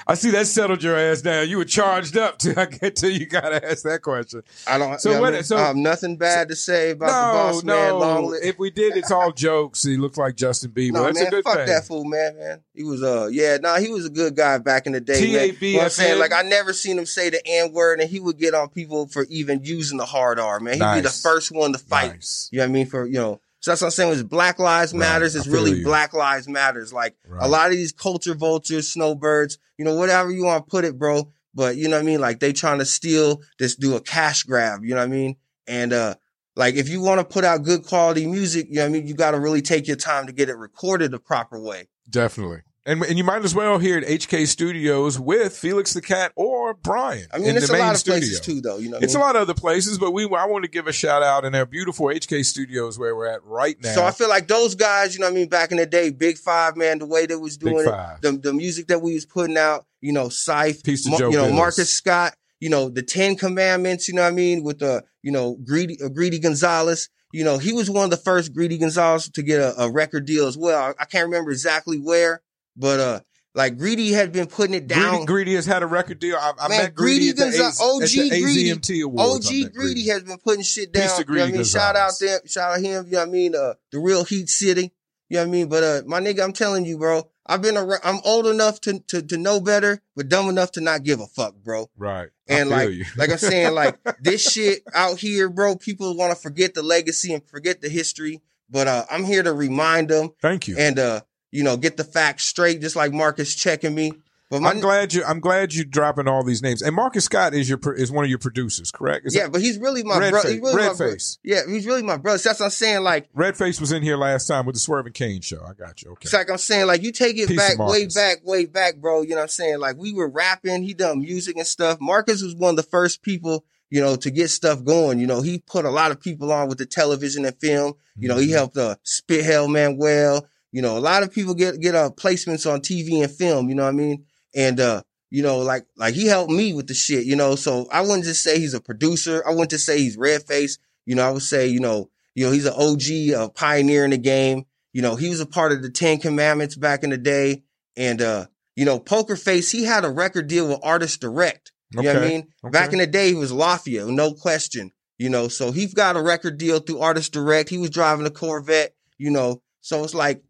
[0.07, 1.49] I see that settled your ass down.
[1.49, 4.43] You were charged up till I get to you gotta ask that question.
[4.67, 5.01] I don't.
[5.01, 5.43] So you know what- I mean?
[5.45, 7.95] so- um, nothing bad to say about the no, boss man.
[7.95, 8.33] Long no.
[8.35, 9.83] If we did, it's all jokes.
[9.83, 10.93] He looked like Justin Bieber.
[10.93, 11.67] no That's man, a good fuck thing.
[11.67, 12.37] that fool, man.
[12.39, 15.21] Man, he was uh, yeah, no, he was a good guy back in the day.
[15.33, 15.49] man.
[15.51, 15.61] TABFN.
[15.63, 18.19] You know I'm saying, like I never seen him say the n word, and he
[18.21, 20.59] would get on people for even using the hard R.
[20.61, 22.13] Man, he'd be the first one to fight.
[22.15, 22.49] Nice.
[22.51, 22.87] You know what I mean?
[22.87, 24.11] For you know, so that's what I'm saying.
[24.11, 24.99] Was Black Lives Right.
[24.99, 25.35] Matters?
[25.35, 25.85] It's really you.
[25.85, 26.93] Black Lives Matters.
[26.93, 27.43] Like Right.
[27.43, 30.99] a lot of these culture vultures, snowbirds, you know, whatever you want to put it,
[30.99, 31.33] bro.
[31.55, 32.21] But you know what I mean?
[32.21, 34.85] Like they trying to steal, this, do a cash grab.
[34.85, 35.37] You know what I mean?
[35.67, 36.17] And uh,
[36.57, 39.07] like if you want to put out good quality music, you know what I mean?
[39.07, 41.89] You got to really take your time to get it recorded the proper way.
[42.11, 42.63] Definitely.
[42.85, 46.75] And, and you might as well hear at HK Studios with Felix the Cat or
[46.75, 47.27] Brian.
[47.33, 48.19] I mean, it's a lot of studio.
[48.19, 48.79] places too, though.
[48.79, 50.71] You know, what I It's a lot of other places, but we I want to
[50.71, 53.95] give a shout out in our beautiful HK Studios where we're at right now.
[53.95, 56.11] So I feel like those guys, you know what I mean, back in the day,
[56.11, 59.27] Big Five, man, the way they was doing it, the, the music that we was
[59.27, 61.57] putting out, you know, Scythe, Peace to Mar- Joe you know, Bills.
[61.57, 65.31] Marcus Scott, you know, the Ten Commandments, you know what I mean, with the, you
[65.31, 69.29] know, Greedy, uh, Greedy Gonzalez, you know, he was one of the first Greedy Gonzalez
[69.29, 70.83] to get a, a record deal as well.
[70.83, 72.43] I, I can't remember exactly where,
[72.77, 73.21] but, uh,
[73.55, 75.11] like Greedy had been putting it down.
[75.11, 76.37] Greedy, Greedy has had a record deal.
[76.37, 79.47] I, I Man, met Greedy, Greedy at the, OG at the Greedy- AZMT Awards.
[79.47, 81.03] OG Greedy has been putting shit down.
[81.03, 81.65] Peace to you know I mean?
[81.65, 83.55] Shout out them, shout out him, you know what I mean?
[83.55, 84.93] Uh, the real Heat City.
[85.29, 85.69] You know what I mean?
[85.69, 89.01] But uh my nigga, I'm telling you, bro, I've been around I'm old enough to,
[89.09, 91.91] to to know better, but dumb enough to not give a fuck, bro.
[91.97, 92.29] Right.
[92.49, 96.75] And like like I'm saying, like this shit out here, bro, people want to forget
[96.75, 98.43] the legacy and forget the history.
[98.69, 100.77] But uh I'm here to remind them Thank you.
[100.79, 101.21] and uh,
[101.53, 104.13] you know, get the facts straight, just like Marcus checking me.
[104.51, 105.25] But my I'm glad you.
[105.25, 106.83] I'm glad you dropping all these names.
[106.83, 109.25] And Marcus Scott is your is one of your producers, correct?
[109.27, 110.41] Is yeah, that- but he's really my brother.
[110.41, 111.39] Face- He's really Red my bro- Face.
[111.43, 112.37] Yeah, he's really my brother.
[112.37, 113.03] So that's what I'm saying.
[113.03, 115.65] Like, Redface was in here last time with the Swerving Kane show.
[115.67, 116.11] I got you.
[116.11, 116.27] Okay.
[116.27, 119.23] it's like I'm saying, like you take it Peace back, way back, way back, bro.
[119.23, 119.79] You know what I'm saying?
[119.79, 121.97] Like we were rapping, he done music and stuff.
[121.99, 125.19] Marcus was one of the first people, you know, to get stuff going.
[125.19, 127.95] You know, he put a lot of people on with the television and film.
[128.19, 128.53] You know, he Mhm.
[128.53, 130.47] helped uh, Spit Hell Manuel.
[130.73, 133.69] You know, a lot of people get get uh, placements on TV and film.
[133.69, 134.25] You know what I mean?
[134.55, 137.25] And uh, you know, like like he helped me with the shit.
[137.25, 139.43] You know, so I wouldn't just say he's a producer.
[139.47, 140.79] I wouldn't just say he's red face.
[141.07, 144.11] You know, I would say you know, you know, he's an OG, a pioneer in
[144.11, 144.65] the game.
[144.93, 147.63] You know, he was a part of the Ten Commandments back in the day.
[147.97, 151.73] And uh, you know, Poker Face, he had a record deal with Artist Direct.
[151.91, 152.49] You know what I Okay, mean?
[152.73, 154.93] Back in the day, he was Lafayette, no question.
[155.19, 157.69] You know, so he's got a record deal through Artist Direct.
[157.69, 159.61] He was driving a Corvette, you know.
[159.83, 160.43] So it's like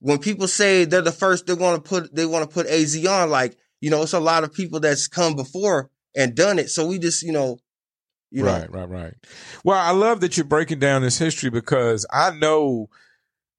[0.00, 3.06] when people say they're the first, they want to put they want to put AZ
[3.06, 6.70] on, like, you know, it's a lot of people that's come before and done it.
[6.70, 7.58] So we just, you know,
[8.30, 9.14] you know, right, right, right.
[9.64, 12.88] Well, I love that you're breaking down this history because I know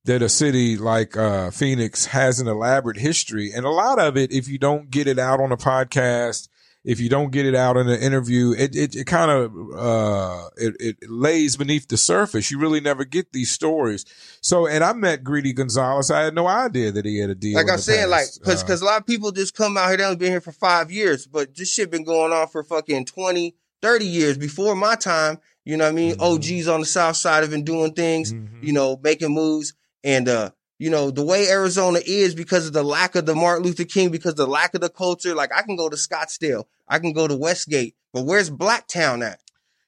[0.06, 4.32] that a city like uh, Phoenix has an elaborate history, and a lot of it,
[4.32, 6.48] if you don't get it out on a podcast,
[6.84, 10.50] if you don't get it out in an interview, it it, it kind of uh,
[10.58, 12.50] it, it lays beneath the surface.
[12.50, 14.06] You really never get these stories.
[14.42, 16.10] So, and I met Greedy Gonzalez.
[16.10, 17.56] I had no idea that he had a deal.
[17.56, 18.66] like I'm saying, like, past.
[18.68, 20.52] cause, Uh, a lot of people just come out here, they only been here for
[20.52, 24.96] five years, but this shit been going on for fucking 20, 30 years before my
[24.96, 25.38] time.
[25.64, 26.16] You know what I mean?
[26.16, 26.22] Mhm.
[26.22, 28.48] OGs on the South Side have been doing things, mhm.
[28.64, 29.74] you know, making moves.
[30.04, 30.50] And, uh,
[30.82, 34.10] you know, the way Arizona is because of the lack of the Martin Luther King,
[34.10, 37.14] because of the lack of the culture, like I can go to Scottsdale, I can
[37.14, 39.40] go to Westgate, but where's Blacktown at?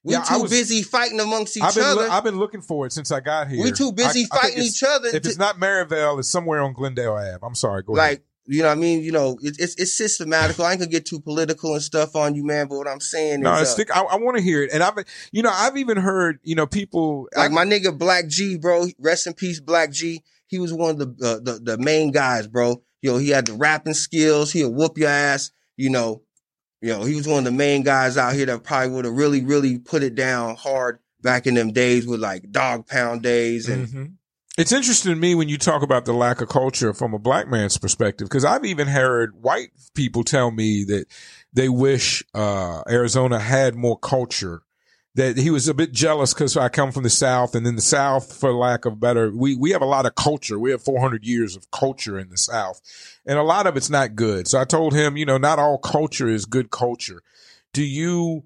[0.03, 2.08] We Yeah, too was- busy fighting amongst each I've been other.
[2.12, 3.63] I've been looking for it since I got here.
[3.63, 5.08] we too busy I- I fighting it's- each other.
[5.08, 7.39] If to- it's not Maryvale, it's somewhere on Glendale Ave.
[7.41, 7.82] I'm sorry.
[7.82, 8.10] Go ahead.
[8.12, 10.91] like you know what I mean you know it, it's it's systematical I ain't gonna
[10.91, 13.65] get too political and stuff on you man but what I'm saying No, is uh,
[13.65, 13.89] stick.
[13.95, 14.95] I, I want to hear it, and I've,
[15.32, 18.88] you know, I've even heard, you know, people like I- my nigga Black G bro
[18.99, 20.21] rest in peace Black G
[20.54, 23.54] he was one of the uh, the, the main guys bro know he had the
[23.54, 26.22] rapping skills he'll whoop your ass you know
[26.80, 29.13] you know he was one of the main guys out here that probably would have
[29.16, 33.68] really really put it down hard back in them days with like dog pound days
[33.68, 34.12] and Mhm.
[34.56, 37.48] It's interesting to me when you talk about the lack of culture from a black
[37.48, 41.08] man's perspective, because I've even heard white people tell me that
[41.52, 44.62] they wish uh, Arizona had more culture.
[45.15, 47.84] That he was a bit jealous because I come from the South, and in the
[47.84, 50.58] South, for lack of better, we we have a lot of culture.
[50.58, 52.82] We have 400 years of culture in the South,
[53.23, 54.47] and a lot of it's not good.
[54.47, 57.21] So I told him, you know, not all culture is good culture.
[57.73, 58.43] Do you,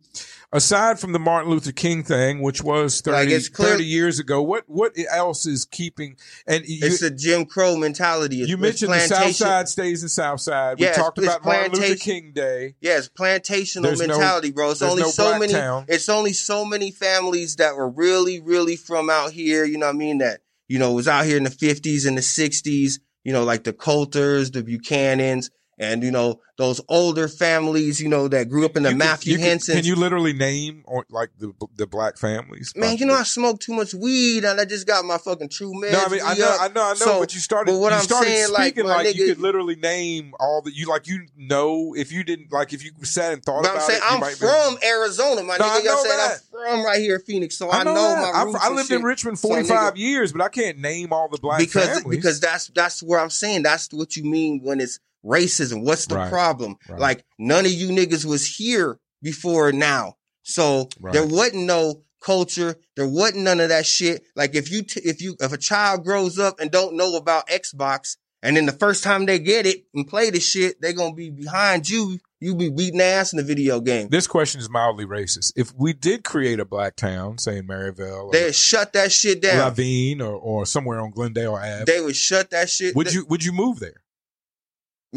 [0.51, 4.41] aside from the Martin Luther King thing, which was 30, Like, clear- 30 years ago,
[4.41, 6.15] what what else is keeping?
[6.47, 8.41] And you, it's a Jim Crow mentality.
[8.41, 10.79] It's, you mentioned the South Side stays in South Side.
[10.79, 11.95] We Yeah, talked about Martin Luther.
[11.95, 12.75] King Day.
[12.81, 14.71] Yeah, plantational There's no- mentality, bro.
[14.71, 15.53] It's there's only no so many.
[15.53, 15.85] town.
[15.87, 19.65] It's only so many families that were really, really from out here.
[19.65, 20.17] You know what I mean?
[20.19, 22.99] That you know was out here in the fifties and the sixties.
[23.23, 28.01] You know, like the Coulters, the Buchanans, and you know those older families.
[28.01, 29.75] You know that grew up in the You Matthew Henson.
[29.75, 32.73] Can you literally name or like the the black families?
[32.75, 35.73] Man, you know I smoke too much weed, and I just got my fucking true
[35.73, 35.91] meds.
[35.91, 36.57] No, I mean I know.
[36.59, 36.95] I know, I know.
[36.95, 39.27] So, but you started, but what you I'm started saying, like, speaking my like, you
[39.27, 41.07] could literally name all that you like.
[41.07, 44.01] You know, if you didn't like, if you sat and thought But I'm about saying
[44.03, 45.77] it, I'm might be- from Arizona, my No, I nigga.
[45.79, 46.17] You know know what I'm saying?
[46.17, 46.67] that.
[46.71, 49.03] I'm from right here, Phoenix, so I, I know, my I'm- roots I lived in
[49.03, 52.17] Richmond So, 45 nigga- years, but I can't name all the black because families.
[52.17, 55.83] because that's that's where I'm saying that's what you mean when it's racism.
[55.83, 56.29] What's the Right.
[56.29, 56.75] problem?
[56.89, 56.99] Right.
[56.99, 61.13] Like none of you niggas was here before now, so Right.
[61.13, 62.75] there wasn't no culture.
[62.95, 64.23] There wasn't none of that shit.
[64.35, 67.47] Like if you t- if you if a child grows up and don't know about
[67.47, 71.13] Xbox, and then the first time they get it and play the shit, they're gonna
[71.15, 72.19] be behind you.
[72.39, 74.09] You be beating ass in the video game.
[74.09, 75.53] this question is mildly racist.
[75.55, 79.41] If we did create a black town, say in Maryvale, or They shut that shit
[79.41, 79.73] down.
[79.73, 82.95] Laveen, or, or somewhere on Glendale Ave, They would shut that shit.
[82.95, 84.03] would th- you would you move there?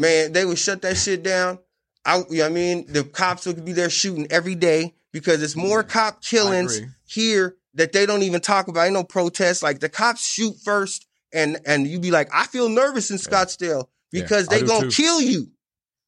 [0.01, 1.59] Man, they would shut that shit down.
[2.05, 5.41] I, you know what I mean, the cops would be there shooting every day because
[5.43, 8.85] it's more cop killings here that they don't even talk about.
[8.85, 9.61] Ain't no protests.
[9.61, 13.85] Like the cops shoot first, and and you be like, I feel nervous in Scottsdale
[14.11, 15.03] Yeah, because I they gonna too.
[15.03, 15.51] kill you.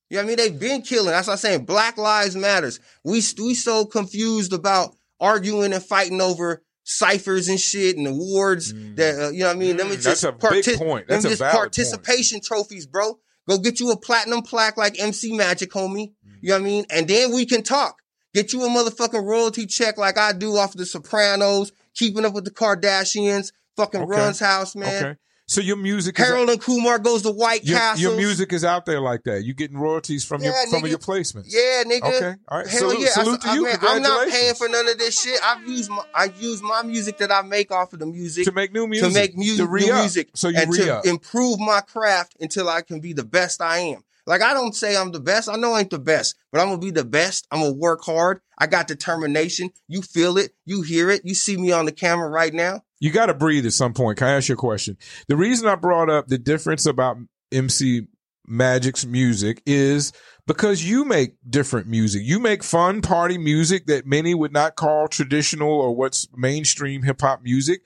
[0.10, 0.38] You know what I mean?
[0.38, 1.12] They've been killing.
[1.12, 1.66] That's what I'm saying.
[1.66, 2.80] Black Lives Matters.
[3.04, 8.96] We we so confused about arguing and fighting over ciphers and shit and awards Mm.
[8.98, 9.78] that uh, you know what I mean.
[9.78, 11.08] Them Mm, is that's just a big partic- point.
[11.08, 13.20] them That's a just participation trophies, bro.
[13.48, 16.14] Go get you a platinum plaque like MC Magic, homie.
[16.42, 16.48] You mm-hmm.
[16.48, 16.86] know what I mean?
[16.90, 18.02] And then we can talk.
[18.34, 22.46] Get you a motherfucking royalty check like I do off the Sopranos, keeping up with
[22.46, 24.10] the Kardashians, fucking Okay.
[24.12, 25.06] Run's House, man.
[25.06, 25.16] Okay,
[25.54, 28.02] so your music is and Kumar goes to White your, Castle.
[28.02, 29.44] your music is out there like that.
[29.44, 30.84] You getting royalties from your Yeah, nigga.
[30.84, 31.46] of your placements.
[31.48, 32.16] Yeah, nigga.
[32.16, 32.36] Okay.
[32.48, 32.68] All right.
[32.68, 33.10] Hell salute yeah.
[33.16, 33.64] I, to I, you.
[33.64, 35.40] Man, I'm not paying for none of this shit.
[35.44, 38.52] I've used my I use my music that I make off of the music to
[38.52, 39.10] make new music.
[39.10, 40.00] to make mu- to new re-up.
[40.00, 43.62] music So you and re to improve my craft until I can be the best
[43.62, 44.04] I am.
[44.26, 45.50] Like I don't say I'm the best.
[45.50, 47.48] I know I ain't the best, but I'm gonna be the best.
[47.52, 48.42] I'm gonna work hard.
[48.58, 49.72] I got determination.
[49.88, 50.54] You feel it.
[50.66, 51.22] You hear it.
[51.26, 52.84] You see me on the camera right now.
[53.04, 54.18] You got to breathe at some point.
[54.18, 54.98] Can I ask you a question?
[55.28, 57.18] The reason I brought up the difference about
[57.52, 58.04] MC
[58.48, 60.14] Magic's music is
[60.48, 62.22] because you make different music.
[62.24, 67.20] You make fun party music that many would not call traditional or what's mainstream hip
[67.20, 67.82] hop music.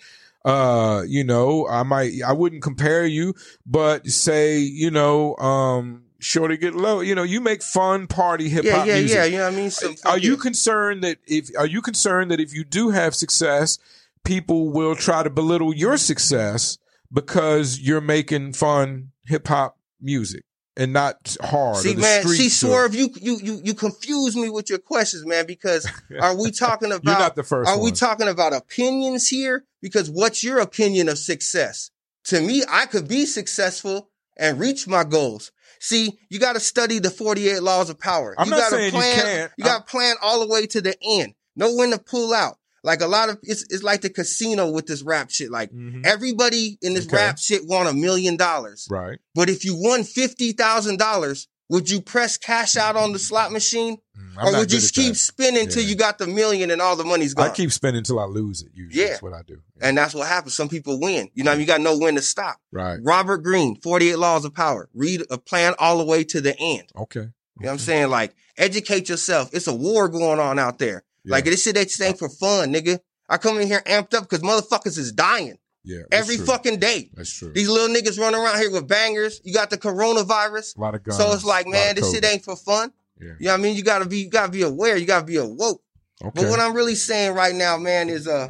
[0.45, 3.33] Uh, you know, I might, I wouldn't compare you,
[3.65, 8.65] but say, you know, um, Shorty Get Low, you know, you make fun party hip
[8.65, 9.15] Yeah, hop yeah, music.
[9.15, 9.25] yeah.
[9.25, 9.71] You know what I mean?
[9.71, 13.79] So, Are you concerned that if are you concerned that if you do have success,
[14.27, 16.77] people will try to belittle your success
[17.11, 20.43] because you're making fun hip hop music
[20.75, 21.77] and not hard?
[21.77, 25.89] See, man, see, Swerve, you, you, you, you confuse me with your questions, man, because
[26.21, 29.63] are we talking about, You're not the first are we talking about opinions here?
[29.81, 31.91] Because what's your opinion of success?
[32.25, 35.51] To me, I could be successful and reach my goals.
[35.79, 38.35] See, you got to study the 48 laws of power.
[38.37, 39.51] I'm you not gotta saying you plan, can't.
[39.57, 41.35] You got to plan all the way to the end.
[41.55, 42.57] Know when to pull out.
[42.83, 45.51] Like a lot of, it's, it's like the casino with this rap shit.
[45.51, 46.05] Like Mhm.
[46.05, 47.15] everybody in this Okay.
[47.17, 48.87] rap shit want a million dollars.
[48.89, 49.17] right.
[49.35, 53.51] But if you won fifty thousand dollars, would you press cash out on the slot
[53.51, 55.15] machine, Mm, I'm or would you keep that.
[55.19, 55.89] spinning until Yeah.
[55.89, 57.49] you got the million and all the money's gone?
[57.49, 58.69] I keep spending until I lose it.
[58.73, 59.09] Usually, Yeah.
[59.09, 59.57] that's what I do.
[59.81, 60.55] and that's what happens.
[60.55, 61.29] Some people win.
[61.33, 62.57] You know, you got to know when to stop.
[62.71, 62.99] Right.
[63.03, 64.87] Robert Greene, Forty Eight Laws of Power.
[64.93, 66.83] Read a plan all the way to the end.
[66.97, 67.19] Okay.
[67.59, 68.09] You know what I'm saying?
[68.09, 69.49] Like, educate yourself.
[69.51, 71.03] It's a war going on out there.
[71.27, 71.33] Yeah.
[71.33, 72.99] Like this shit ain't just ain't for fun, nigga.
[73.29, 76.03] I come in here amped up because motherfuckers is dying Yeah.
[76.11, 76.45] every true.
[76.45, 77.09] fucking day.
[77.13, 77.51] That's true.
[77.53, 79.41] These little niggas running around here with bangers.
[79.43, 80.77] You got the coronavirus.
[80.77, 81.17] a lot of guns.
[81.17, 82.93] So it's like, man, this shit ain't for fun.
[83.19, 83.33] Yeah.
[83.39, 83.75] You know what I mean?
[83.75, 85.81] You gotta be you gotta be aware, you gotta be awoke.
[86.23, 86.31] Okay.
[86.33, 88.49] But what I'm really saying right now, man, is uh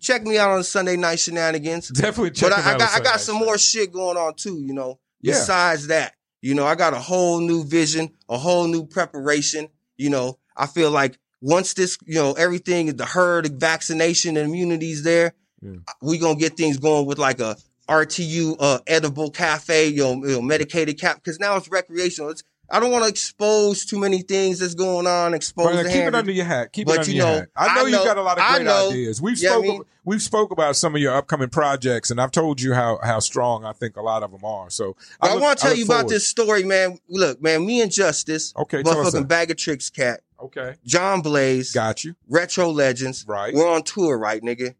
[0.00, 1.88] check me out on Sunday night shenanigans.
[1.94, 4.72] Definitely check But I, I got I got some more shit going on too, you
[4.74, 5.00] know.
[5.20, 5.32] Yeah.
[5.32, 9.68] Besides that, you know, I got a whole new vision, a whole new preparation.
[9.96, 15.02] You know, I feel like once this, you know, everything, the herd vaccination and immunity's
[15.02, 15.76] there, Yeah.
[16.02, 17.56] we gonna get things going with like a
[17.88, 22.30] RTU uh, edible cafe, you know, you know medicated cap, because now it's recreational.
[22.30, 25.34] It's I don't want to expose too many things that's going on.
[25.34, 26.08] Expose Brother, the keep hand.
[26.16, 26.72] it under your hat.
[26.72, 27.48] Keep But it under you your hat.
[27.54, 28.90] I know I you've got a lot of great know.
[28.90, 29.22] ideas.
[29.22, 32.32] We've Yeah, I spoke mean- we've spoke about some of your upcoming projects, and I've
[32.32, 34.68] told you how how strong I think a lot of them are.
[34.70, 36.98] So I, look- want to tell you about this story, man.
[37.08, 42.04] Look, man, me and Justice, Okay, motherfucking bag of tricks cat, Okay, John Blaze, got
[42.04, 42.14] you.
[42.28, 43.24] Retro Legends.
[43.26, 43.54] Right.
[43.54, 44.74] We're on tour, right, nigga?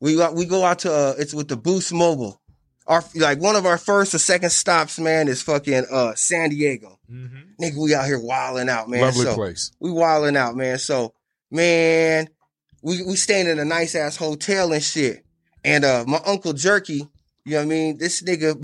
[0.00, 2.40] We got we go out to uh, it's with the Boost Mobile.
[2.86, 6.98] Our like one of our first or second stops, man, is fucking uh San Diego.
[7.10, 7.62] Mm-hmm.
[7.62, 9.02] Nigga, we out here wilding out, man.
[9.02, 9.72] Lovely so, place.
[9.80, 10.78] We wilding out, man.
[10.78, 11.14] So,
[11.50, 12.28] man,
[12.82, 15.24] we we staying in a nice ass hotel and shit.
[15.64, 17.08] And uh my uncle Jerky,
[17.44, 17.98] you know what I mean?
[17.98, 18.54] This nigga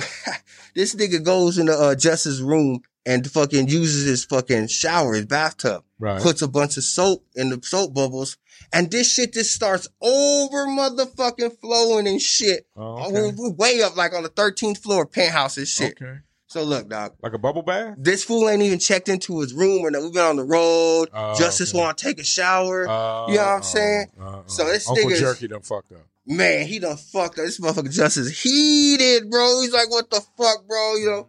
[0.74, 5.84] this nigga goes into uh Justice's room and fucking uses his fucking shower, his bathtub,
[5.98, 6.20] Right.
[6.22, 8.36] puts a bunch of soap in the soap bubbles,
[8.72, 12.66] and this shit just starts over motherfucking flowing and shit.
[12.76, 13.34] Oh, We're, okay.
[13.36, 15.98] we're way up like on the 13th floor penthouse and shit.
[16.02, 16.18] okay.
[16.46, 17.14] So look, dog.
[17.20, 17.96] Like a bubble bath.
[17.98, 20.06] This fool ain't even checked into his room or nothing.
[20.06, 21.08] We've been on the road.
[21.12, 21.78] Oh, Justice okay.
[21.80, 22.88] want to take a shower.
[22.88, 24.06] Uh, You know what I'm saying?
[24.20, 26.06] uh, uh, So this Uncle nigga's- Jerky done fucked up.
[26.26, 27.44] Man, he done fucked up.
[27.46, 29.62] This motherfucker Justice heated, bro.
[29.62, 30.94] He's like, what the fuck, bro?
[30.96, 31.28] You know.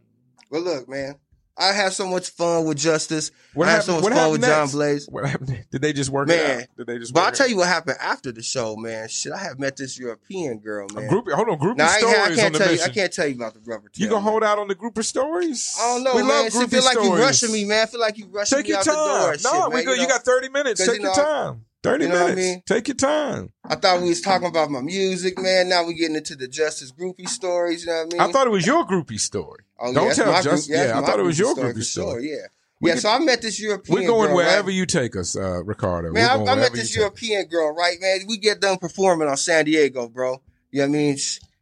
[0.52, 1.16] But look, man,
[1.58, 3.32] I had so much fun with Justice.
[3.54, 4.04] What I had happened?
[4.04, 4.54] so much fun with next?
[4.54, 5.08] John Blaze.
[5.10, 5.66] What happened?
[5.72, 6.68] Did they just work Man, out?
[6.78, 7.14] Did they just?
[7.14, 9.08] But I'll tell you what happened after the show, man.
[9.08, 11.06] Shit, I have met this European girl, man.
[11.06, 12.82] A group, hold on, group now, of I, stories I on can't the tell you.
[12.82, 13.90] I can't tell you about the rubber.
[13.96, 14.32] You tail, gonna man.
[14.32, 15.74] hold out on the group of stories?
[15.80, 16.30] I don't know, we man.
[16.30, 17.84] love groupie feel like you rushing me, man.
[17.84, 19.08] I feel like you rushing Take me your out the door.
[19.08, 19.38] time.
[19.44, 19.94] No, shit, we man, go.
[19.94, 20.08] You, know?
[20.08, 20.86] got thirty minutes.
[20.86, 21.66] Take you your time.
[21.84, 22.48] Thirty you know what I minutes.
[22.48, 22.64] mean?
[22.66, 23.54] Take your time.
[23.64, 25.70] I thought we was talking about my music, man.
[25.70, 27.86] Now we getting into the Justice groupie stories.
[27.86, 28.30] You know what I mean?
[28.30, 29.65] I thought it was your groupie story.
[29.80, 31.74] Oh, Don't that's tell my just- group- yeah, that's I thought it was your story
[31.74, 32.28] groupie for story.
[32.28, 32.48] Sure, yeah,
[32.82, 32.96] We yeah.
[32.96, 33.96] could- so I met this European.
[33.96, 34.04] Girl.
[34.04, 34.76] We're going girl, wherever right?
[34.76, 36.12] you take us, uh, Ricardo.
[36.12, 36.98] Man, We're I, going I met this you take.
[37.02, 38.20] European girl, right, man?
[38.28, 40.42] We get done performing on San Diego, bro.
[40.72, 41.18] You know what I mean?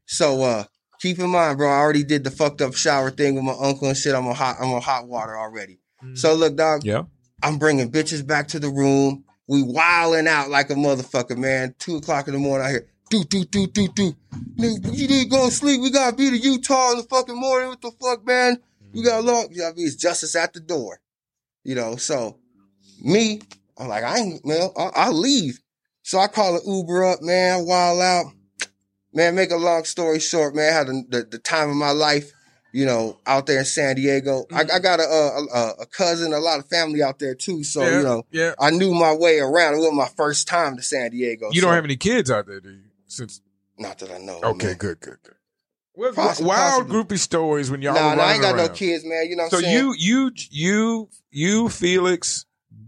[0.05, 0.63] So uh
[1.01, 3.87] keep in mind, bro, I already did the fucked up shower thing with my uncle
[3.87, 4.13] and shit.
[4.15, 5.79] I'm on hot I'm on hot water already.
[6.15, 7.03] So look, dog, Yeah.
[7.41, 9.23] I'm bringing bitches back to the room.
[9.47, 11.75] We wilding out like a motherfucker, man.
[11.79, 14.15] Two o'clock in the morning, I hear do do do do do.
[14.57, 15.81] Nigga, you need to go to sleep.
[15.81, 17.69] We gotta be to Utah in the fucking morning.
[17.69, 18.57] What the fuck, man?
[18.91, 19.27] You got mm-hmm.
[19.27, 19.47] long.
[19.51, 19.87] You know, what I mean?
[19.87, 20.99] it's justice at the door.
[21.63, 22.39] You know, so
[23.01, 23.41] me,
[23.77, 25.59] I'm like, I ain't, man, I'll, I'll leave.
[26.01, 27.59] So I call an Uber up, man.
[27.59, 28.25] I wild out.
[29.13, 31.91] Man, make a long story short, man, I had the, the, the time of my
[31.91, 32.31] life,
[32.73, 34.45] you know, out there in San Diego.
[34.51, 34.81] I, I mm-hmm.
[34.81, 37.63] got a, a, a, a cousin, a lot of family out there too.
[37.63, 37.97] So, yeah.
[37.97, 38.53] you know, yeah.
[38.59, 39.75] I knew my way around.
[39.75, 41.49] It was my first time to San Diego.
[41.51, 42.82] You so- don't have any kids out there, do you?
[43.13, 43.41] Since
[43.77, 44.39] Not that I know.
[44.43, 44.75] okay, man.
[44.77, 45.35] good, good, good.
[46.15, 47.03] Possi- wild possibly.
[47.03, 49.27] groupie stories when y'all Nah, nah, I ain't got no kids, man.
[49.29, 49.77] You know what So I'm saying?
[49.77, 52.45] you, you, you, you, Felix,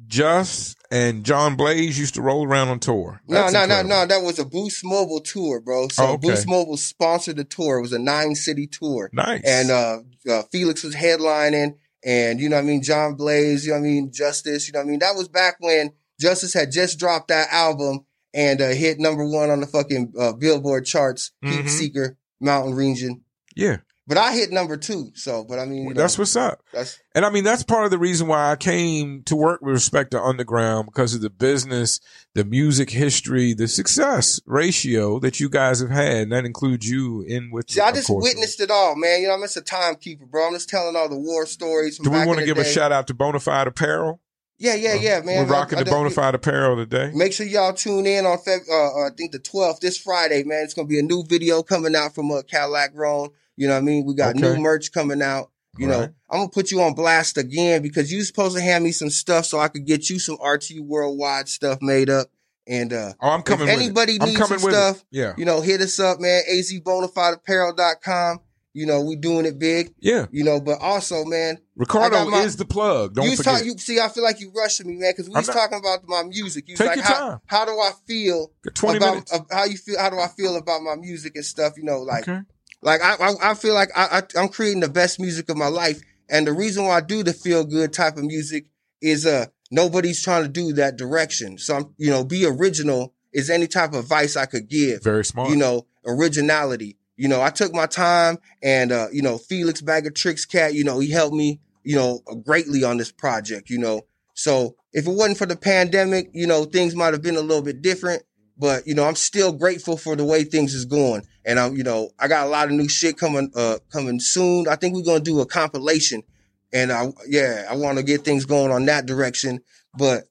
[0.08, 3.22] Just, and John Blaze used to roll around on tour.
[3.28, 3.90] No, That's no, no, incredible.
[3.90, 4.06] no.
[4.08, 5.88] That was a Boost Mobile tour, bro.
[5.90, 6.30] So Oh, okay.
[6.30, 7.78] Boost Mobile sponsored the tour.
[7.78, 9.10] It was a nine city tour.
[9.14, 9.44] Nice.
[9.46, 9.98] And uh,
[10.30, 13.86] uh Felix was headlining and you know what I mean, John Blaze, you know what
[13.86, 15.00] I mean, Justice, you know what I mean.
[15.00, 18.06] That was back when Justice had just dropped that album
[18.36, 21.70] and uh, hit number one on the fucking uh, Billboard charts, Heat Mhm.
[21.70, 23.22] Seeker, Mountain Region.
[23.56, 25.10] yeah, But I hit number two.
[25.16, 26.62] So, but I mean, you know, that's what's up.
[26.74, 29.74] that's And I mean, that's part of the reason why I came to work with
[29.74, 32.00] respect to Underground because of the business,
[32.36, 36.18] the music history, the success ratio that you guys have had.
[36.18, 37.72] And that includes you in with.
[37.72, 38.24] See, I just course.
[38.24, 39.22] witnessed it all, man.
[39.22, 40.48] You know, I'm just a timekeeper, bro.
[40.48, 41.98] I'm just telling all the war stories.
[41.98, 44.20] From Do we want to give a shout out to Bonafide Apparel?
[44.58, 45.46] Yeah, yeah, yeah, man.
[45.48, 47.12] We're rocking I- I the Bonafide Apparel today.
[47.14, 50.44] Make sure y'all tune in on Feb, uh, uh, I think the 12th this Friday,
[50.44, 50.64] man.
[50.64, 53.30] It's gonna be a new video coming out from uh, Cadillac Roan.
[53.58, 54.06] You know what I mean?
[54.06, 54.40] We got Okay.
[54.54, 55.50] new merch coming out.
[55.78, 56.10] You know, Right.
[56.30, 59.46] I'm gonna put you on blast again because you supposed to hand me some stuff
[59.46, 62.30] so I could get you some RT Worldwide stuff made up.
[62.66, 63.68] And uh, Oh, I'm coming.
[63.70, 65.04] anybody needs coming some with stuff, it.
[65.12, 66.44] Yeah, you know, hit us up, man.
[66.50, 68.40] azbonafideapparel.com.
[68.76, 69.94] You know, we doing it big.
[70.00, 70.26] yeah.
[70.32, 73.16] You know, but also, man, Ricardo my- is the plug.
[73.16, 73.54] Don't you forget.
[73.54, 73.68] talking.
[73.72, 75.80] You see, I feel like you rushing me, man, because we I'm was not- talking
[75.80, 76.68] about my music.
[76.68, 77.40] You Take like, your how, time.
[77.46, 79.34] how do I feel Twenty about minutes.
[79.34, 79.98] uh, how you feel?
[79.98, 81.78] How do I feel about my music and stuff?
[81.78, 82.42] You know, like, okay.
[82.82, 85.68] like I, I, I feel like I, I, I'm creating the best music of my
[85.70, 88.66] life, and the reason why I do the feel good type of music
[89.02, 91.58] is uh nobody's trying to do that direction.
[91.58, 95.02] So I'm, you know, be original is any type of advice I could give.
[95.02, 95.50] Very smart.
[95.50, 96.98] You know, originality.
[97.18, 100.74] You know, I took my time, and uh, you know, Felix Bag of Tricks Cat.
[100.74, 101.60] You know, he helped me.
[101.84, 103.70] You know, greatly on this project.
[103.70, 104.02] You know,
[104.34, 107.64] so if it wasn't for the pandemic, you know, things might have been a little
[107.64, 108.24] bit different.
[108.58, 111.84] But you know, I'm still grateful for the way things is going, and I'm, you
[111.84, 114.68] know, I got a lot of new shit coming, uh, coming soon.
[114.68, 116.24] I think we're gonna do a compilation,
[116.72, 119.60] and I, yeah, I want to get things going on that direction.
[119.98, 120.24] But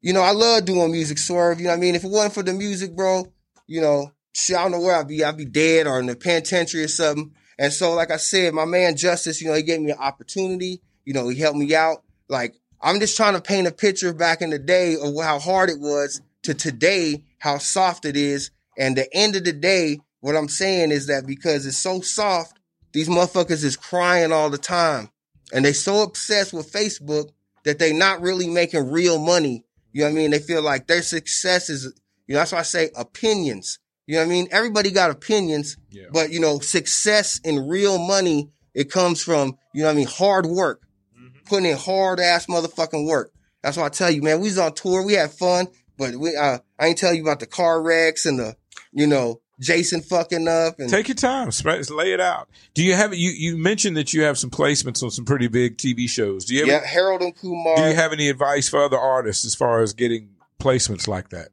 [0.00, 1.60] you know, I love doing music, Swerve.
[1.60, 1.94] You know what I mean?
[1.94, 3.32] If it wasn't for the music, bro,
[3.68, 5.24] you know, shit, I don't know where I'd be.
[5.24, 7.32] I'd be dead or in the penitentiary or something.
[7.58, 10.80] And so, like I said, my man Justice, you know, he gave me an opportunity.
[11.04, 12.02] You know, he helped me out.
[12.28, 15.70] Like, I'm just trying to paint a picture back in the day of how hard
[15.70, 18.50] it was to today, how soft it is.
[18.78, 22.58] And the end of the day, what I'm saying is that because it's so soft,
[22.92, 25.10] these motherfuckers is crying all the time.
[25.52, 27.30] And they so obsessed with Facebook
[27.64, 29.64] that they not really making real money.
[29.92, 30.30] You know what I mean?
[30.30, 31.84] They feel like their success is,
[32.26, 33.78] you know, that's why I say opinions.
[34.06, 34.48] You know what I mean?
[34.50, 36.04] Everybody got opinions, Yeah.
[36.12, 40.06] but you know, success in real money, it comes from, you know what I mean,
[40.06, 40.82] hard work,
[41.18, 41.44] Mhm.
[41.46, 43.32] putting in hard ass motherfucking work.
[43.62, 46.34] That's why I tell you, man, we was on tour, we had fun, but we,
[46.34, 48.56] uh, I ain't tell you about the car wrecks and the,
[48.92, 51.50] you know, Jason fucking up and Take your time,
[51.90, 52.48] lay it out.
[52.74, 53.30] Do you have you?
[53.30, 56.46] You mentioned that you have some placements on some pretty big TV shows.
[56.46, 56.68] Do you have?
[56.68, 57.76] yeah, Harold and Kumar.
[57.76, 60.30] Do you have any advice for other artists as far as getting
[60.60, 61.50] placements like that?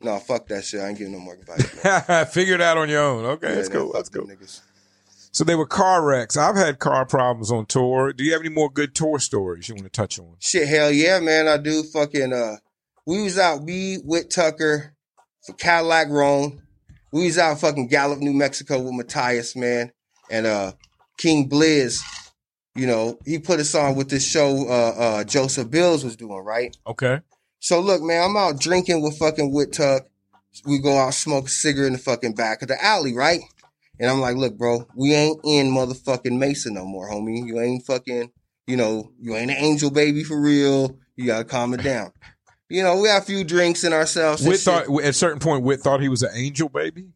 [0.00, 0.80] No, fuck that shit.
[0.80, 2.30] I ain't giving no more advice.
[2.32, 3.24] Figure it out on your own.
[3.24, 3.92] Okay, Yeah, that's cool.
[3.92, 4.26] That's cool.
[4.26, 4.60] niggas.
[5.30, 6.36] So they were car wrecks.
[6.36, 8.12] I've had car problems on tour.
[8.12, 10.36] Do you have any more good tour stories you want to touch on?
[10.40, 11.46] Shit, hell yeah, man.
[11.48, 12.56] I do fucking uh
[13.06, 14.94] we was out, we with Tucker
[15.46, 16.62] for Cadillac Roan.
[17.12, 19.92] We was out fucking Gallup, New Mexico with Matthias, man.
[20.30, 20.72] And uh
[21.18, 22.00] King Blizz,
[22.74, 26.38] you know, he put us on with this show uh uh Joseph Bills was doing,
[26.44, 26.76] right?
[26.86, 27.20] Okay.
[27.68, 30.06] So look, man, I'm out drinking with fucking with Tuck.
[30.64, 33.42] We go out smoke a cigarette in the fucking back of the alley, right?
[34.00, 37.46] And I'm like, look, bro, we ain't in motherfucking Mason no more, homie.
[37.46, 38.32] You ain't fucking,
[38.66, 40.96] you know, you ain't an angel baby for real.
[41.14, 42.12] You gotta calm it down.
[42.70, 44.42] You know, we had a few drinks in ourselves.
[44.42, 44.60] shit.
[44.60, 47.10] thought at a certain point, Whit thought he was an angel baby.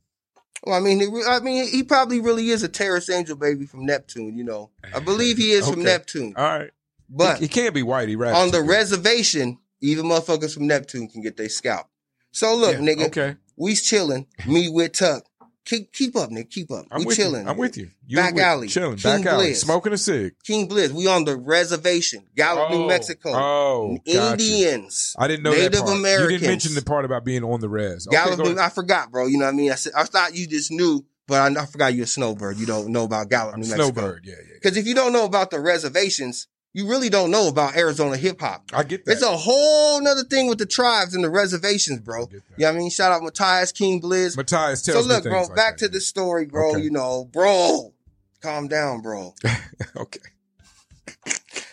[0.65, 3.87] Well, I mean, he, I mean, he probably really is a terrorist angel baby from
[3.87, 4.37] Neptune.
[4.37, 6.35] You know, I believe he is from Neptune.
[6.37, 6.71] All right,
[7.09, 8.11] But he, he can't be white.
[8.11, 11.87] He on the reservation, even motherfuckers from Neptune can get their scalp.
[12.31, 14.27] So look, Yeah, nigga, Okay, we's chilling.
[14.47, 15.25] Me with Tuck.
[15.65, 16.51] Keep keep up, nigga.
[16.51, 16.87] Keep up.
[16.91, 17.45] I'm we with chilling.
[17.45, 17.51] you.
[17.51, 17.91] I'm with you.
[18.07, 18.67] you Back with- alley.
[18.69, 18.97] chilling.
[18.97, 19.57] King back alley, Blizz.
[19.57, 20.35] smoking a cig.
[20.45, 20.91] King Blizz.
[20.91, 23.31] We on the reservation, Gallup, New Oh, Mexico.
[23.33, 23.99] Oh.
[24.05, 25.15] Indians.
[25.19, 25.99] I didn't know Native that part.
[25.99, 28.07] You didn't mention the part about being on the res.
[28.09, 28.59] Okay, Gallup, New.
[28.59, 29.27] I forgot, bro.
[29.27, 29.71] You know what I mean?
[29.71, 32.57] I said I thought you just knew, but I, I forgot you're a snowbird.
[32.57, 33.93] You don't know about Gallup, I'm New Mexico.
[33.93, 34.25] Snowbird.
[34.27, 34.55] Yeah, yeah.
[34.61, 38.41] Because if you don't know about the reservations, you really don't know about Arizona hip
[38.41, 38.65] hop.
[38.73, 39.13] I get that.
[39.13, 42.25] It's a whole nother thing with the tribes and the reservations, bro.
[42.25, 42.29] I.
[42.31, 42.91] You know what I mean?
[42.91, 44.37] Shout out Matthias King Blizz.
[44.37, 45.87] Matthias So look, bro, like back that.
[45.87, 46.71] to the story, bro.
[46.73, 46.81] Okay.
[46.83, 47.93] You know, bro,
[48.41, 49.35] calm down, bro.
[49.97, 50.21] okay,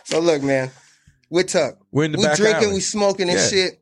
[0.03, 0.71] So look, man,
[1.29, 1.77] we're Tuck.
[1.91, 2.73] we're in the we back drinking, alley.
[2.75, 3.47] we smoking and Yeah.
[3.47, 3.81] shit.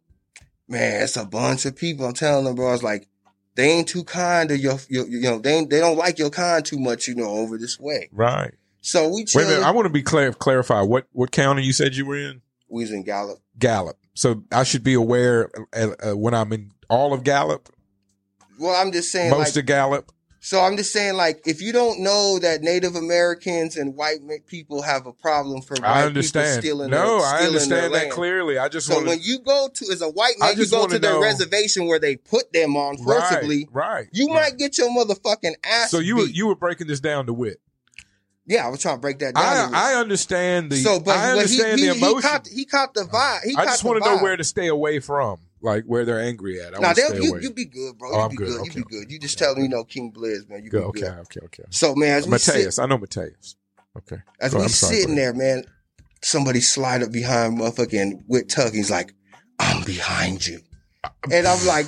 [0.68, 2.06] Man, it's a bunch of people.
[2.06, 2.74] I'm telling them, bro.
[2.74, 3.08] It's like
[3.56, 6.30] they ain't too kind to your, your you know, they ain't, they don't like your
[6.30, 8.10] kind too much, you know, over this way.
[8.12, 8.54] right.
[8.88, 9.64] So we Wait a minute.
[9.64, 10.82] I want to be clar- clarify.
[10.82, 12.42] What what county you said you were in?
[12.70, 13.40] we was in Gallup.
[13.60, 13.98] Gallup.
[14.14, 17.70] So I should be aware uh, uh, when I'm in all of Gallup,
[18.60, 20.12] Well, I'm just saying, most like, of Gallup.
[20.40, 24.82] so I'm just saying, like, if you don't know that Native Americans and white people
[24.82, 26.62] have a problem for white I people understand.
[26.64, 28.12] stealing, No, their, I stealing their understand that land.
[28.12, 28.58] clearly.
[28.58, 30.94] I just So want when you go to as a white man, you go wanna
[30.94, 33.68] to their know- reservation where they put them on forcibly.
[33.72, 33.88] Right.
[33.98, 34.52] right You right.
[34.52, 35.92] might get your motherfucking ass.
[35.92, 36.36] So you were beat.
[36.36, 37.60] you were breaking this down to wit.
[38.48, 39.76] Yeah, I was trying to break that down.
[39.76, 39.92] I.
[39.94, 42.22] I understand the so, but I he, understand he, the he emotion.
[42.30, 43.40] caught he caught the vibe.
[43.44, 46.60] He I just want to know where to stay away from, like where they're angry
[46.62, 46.74] at.
[46.74, 47.42] I Now want to they'll stay you away.
[47.42, 48.10] you be good, bro.
[48.12, 48.48] Oh, you I'm be good.
[48.48, 48.62] good.
[48.62, 49.12] Okay, You be good.
[49.12, 50.64] You just okay, tell them you know King Blizz, man.
[50.64, 50.80] You Good.
[50.80, 51.00] be Okay.
[51.02, 51.10] good.
[51.10, 51.22] Okay.
[51.22, 51.46] Okay.
[51.46, 51.64] Okay.
[51.70, 53.56] So man, as we sit, I know Mateus.
[53.98, 54.18] Okay.
[54.40, 55.64] as Go- we sorry, sitting there, man,
[56.22, 58.72] somebody slide up behind motherfucking with Tuck.
[58.74, 59.14] He's like,
[59.60, 60.60] "I'm behind you,"
[61.32, 61.88] and I'm like,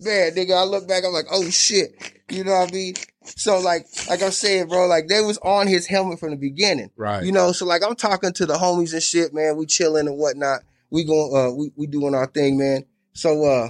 [0.00, 1.04] "Man, nigga." I look back.
[1.04, 1.94] I'm like, "Oh shit,"
[2.30, 2.94] you know what I mean?
[3.34, 6.90] So like, like I'm saying, bro, like they was on his helmet from the beginning.
[6.96, 7.24] Right.
[7.24, 9.56] You know, so like I'm talking to the homies and shit, man.
[9.56, 10.60] We chilling and whatnot.
[10.90, 12.84] We going uh we, we doing our thing, man.
[13.12, 13.68] So uh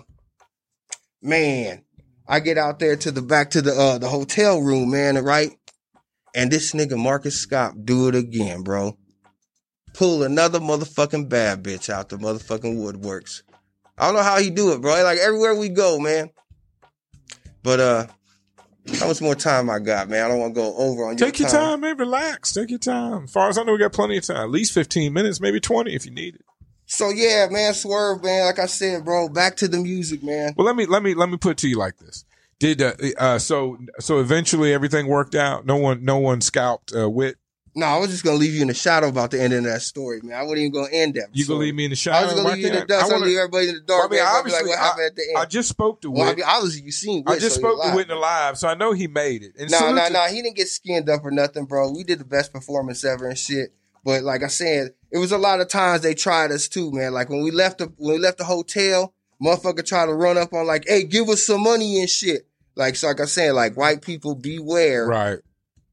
[1.23, 1.85] man,
[2.29, 5.53] I get out there to the back to the uh the hotel room, man, right?
[6.35, 8.97] And this nigga Marcus Scott do it again, bro.
[9.95, 13.43] Pull another motherfucking bad bitch out the motherfucking woodworks.
[13.97, 15.03] I don't know how he do it, bro.
[15.03, 16.31] Like everywhere we go, man.
[17.63, 18.07] But uh
[18.95, 20.25] how much more time I got, man?
[20.25, 21.17] I don't want to go over on you.
[21.19, 21.97] Take your time, man.
[21.97, 22.53] Relax.
[22.53, 23.25] Take your time.
[23.25, 24.37] As far as I know, we got plenty of time.
[24.37, 26.45] At least 15 minutes, maybe 20 if you need it.
[26.87, 28.47] So yeah, man, swerve, man.
[28.47, 30.55] Like I said, bro, back to the music, man.
[30.57, 32.25] Well, let me let me let me put it to you like this.
[32.61, 35.67] Did uh, uh so so eventually everything worked out?
[35.67, 37.39] No one no one scalped uh, Wit.
[37.79, 39.83] No, I was just gonna leave you in the shadow about the ending of that
[39.83, 40.35] story, man.
[40.39, 41.29] I wasn't even gonna end that.
[41.35, 41.57] You story.
[41.57, 42.17] gonna leave me in the shadow?
[42.17, 43.05] I was gonna leave you in the dust.
[43.05, 43.99] I I wanna- leave everybody in the dark.
[43.99, 44.27] Well, I mean, man.
[44.27, 45.39] I'll be obviously, like, what happened at the end?
[45.39, 47.23] I just spoke to well, I mean, obviously you seen.
[47.27, 49.53] I just so spoke to Whitney live, so I know he made it.
[49.59, 50.23] And No, no, no.
[50.23, 51.91] He didn't get skinned up or nothing, bro.
[51.91, 53.75] We did the best performance ever and shit.
[54.05, 57.13] But like I said, it was a lot of times they tried us too, man.
[57.13, 59.13] Like when we left the when we left the hotel,
[59.43, 62.47] motherfucker tried to run up on like, hey, give us some money and shit.
[62.75, 65.39] Like so like I said, like white people beware, Right.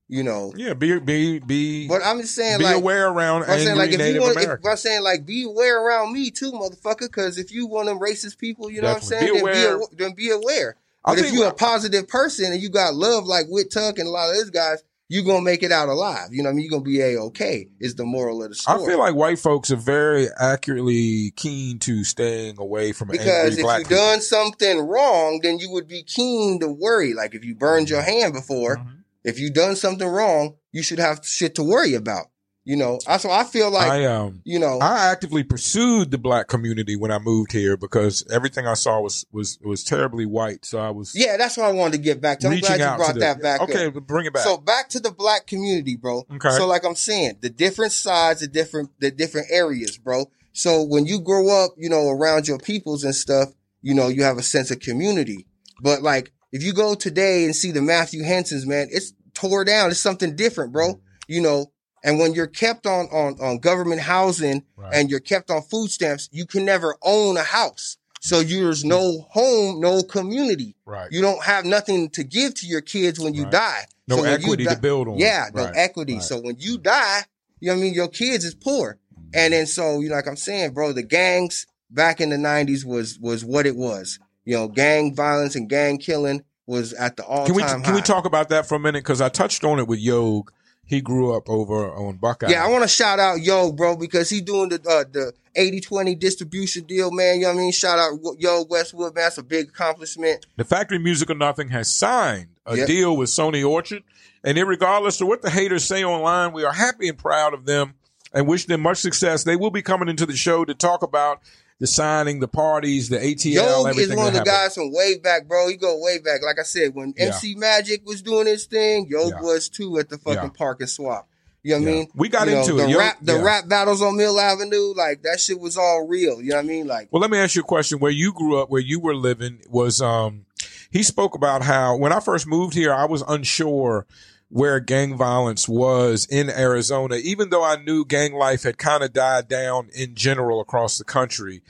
[0.07, 0.53] You know.
[0.55, 0.73] Yeah.
[0.73, 3.97] Be be be But I'm just saying be like aware around I'm saying like if
[3.99, 7.01] Native you want, if, I'm saying like be aware around me too, motherfucker.
[7.01, 9.41] Because if you one of them racist people, you know Definitely.
[9.41, 10.75] what I'm Be saying, then be, then be aware.
[11.05, 14.07] I But if you're a positive person and you got love like Whit Tuck and
[14.07, 16.29] a lot of those guys, you're gonna make it out alive.
[16.31, 16.63] You know what I mean?
[16.63, 17.67] You're gonna be a okay.
[17.79, 18.81] Is the moral of the story?
[18.81, 23.63] I feel like white folks are very accurately keen to staying away from because if
[23.63, 23.97] black you people.
[23.97, 27.13] done something wrong, then you would be keen to worry.
[27.13, 29.02] Like if you burned your hand before, Mhm.
[29.23, 32.27] If you've done something wrong, you should have shit to worry about.
[32.65, 34.79] You know, that's why I feel like I um you know.
[34.79, 39.25] I actively pursued the black community when I moved here because everything I saw was
[39.33, 40.63] was was terribly white.
[40.63, 42.47] So I was yeah, that's what I wanted to get back to.
[42.47, 43.61] I'm glad you out brought the, that back.
[43.61, 44.43] Okay, but bring it back.
[44.43, 46.23] So back to the black community, bro.
[46.35, 46.51] Okay.
[46.51, 50.31] So like I'm saying, the different sides, the different the different areas, bro.
[50.53, 53.49] So when you grow up, you know, around your peoples and stuff,
[53.81, 55.47] you know, you have a sense of community.
[55.81, 59.91] But like if you go today and see the Matthew Hensons, man, it's tore down.
[59.91, 61.01] It's something different, bro.
[61.27, 61.71] You know,
[62.05, 64.93] and when you're kept on on on government housing Right.
[64.93, 67.97] and you're kept on food stamps, you can never own a house.
[68.21, 70.77] So you're, there's no home, no community.
[70.85, 71.11] right.
[71.11, 73.51] You don't have nothing to give to your kids when you Right.
[73.51, 73.85] die.
[74.07, 75.17] no So equity die- to build on.
[75.17, 75.73] Yeah, no Right.
[75.75, 76.19] equity.
[76.21, 77.23] So when you die,
[77.59, 78.97] you know what I mean, your kids is poor.
[79.33, 82.85] And then so, you know, like I'm saying, bro, the gangs back in the nineties
[82.85, 84.19] was was what it was.
[84.45, 87.95] You know, gang violence and gang killing was at the all Can we time can
[87.95, 89.03] we talk about that for a minute?
[89.03, 90.51] Because I touched on it with Yog.
[90.85, 92.49] He grew up over on Buckeye.
[92.49, 96.19] Yeah, I want to shout out Yo, bro, because he's doing the uh, the 80-20
[96.19, 97.35] distribution deal, man.
[97.35, 97.71] You know what I mean?
[97.71, 99.23] Shout out Yo Westwood, man.
[99.23, 100.45] That's a big accomplishment.
[100.57, 102.87] the Factory Music of Nothing has signed a Yep.
[102.87, 104.03] deal with Sony Orchard,
[104.43, 107.93] and regardless of what the haters say online, we are happy and proud of them
[108.33, 109.43] and wish them much success.
[109.43, 111.41] They will be coming into the show to talk about
[111.79, 114.45] the signing, the parties, the ATL, Yo is one of the happened.
[114.45, 115.67] guys from way back, bro.
[115.67, 116.41] He go way back.
[116.43, 117.25] Like I said, when Yeah.
[117.27, 119.41] MC Magic was doing his thing, Yo Yeah.
[119.41, 120.49] was too at the fucking Yeah.
[120.49, 121.27] Park 'n Swap.
[121.65, 122.07] You know what I mean?
[122.15, 122.97] We got You know, into the it.
[122.97, 126.41] Rap, the rap battles on Mill Avenue, like that shit was all real.
[126.41, 126.87] You know what I mean?
[126.87, 127.99] Like, Well, let me ask you a question.
[127.99, 130.45] Where you grew up, where you were living, was um,
[130.91, 134.05] he spoke about how when I first moved here, I was unsure
[134.53, 139.11] where gang violence was in Arizona, even though I knew gang life had kind of
[139.11, 141.63] died down in general across the country.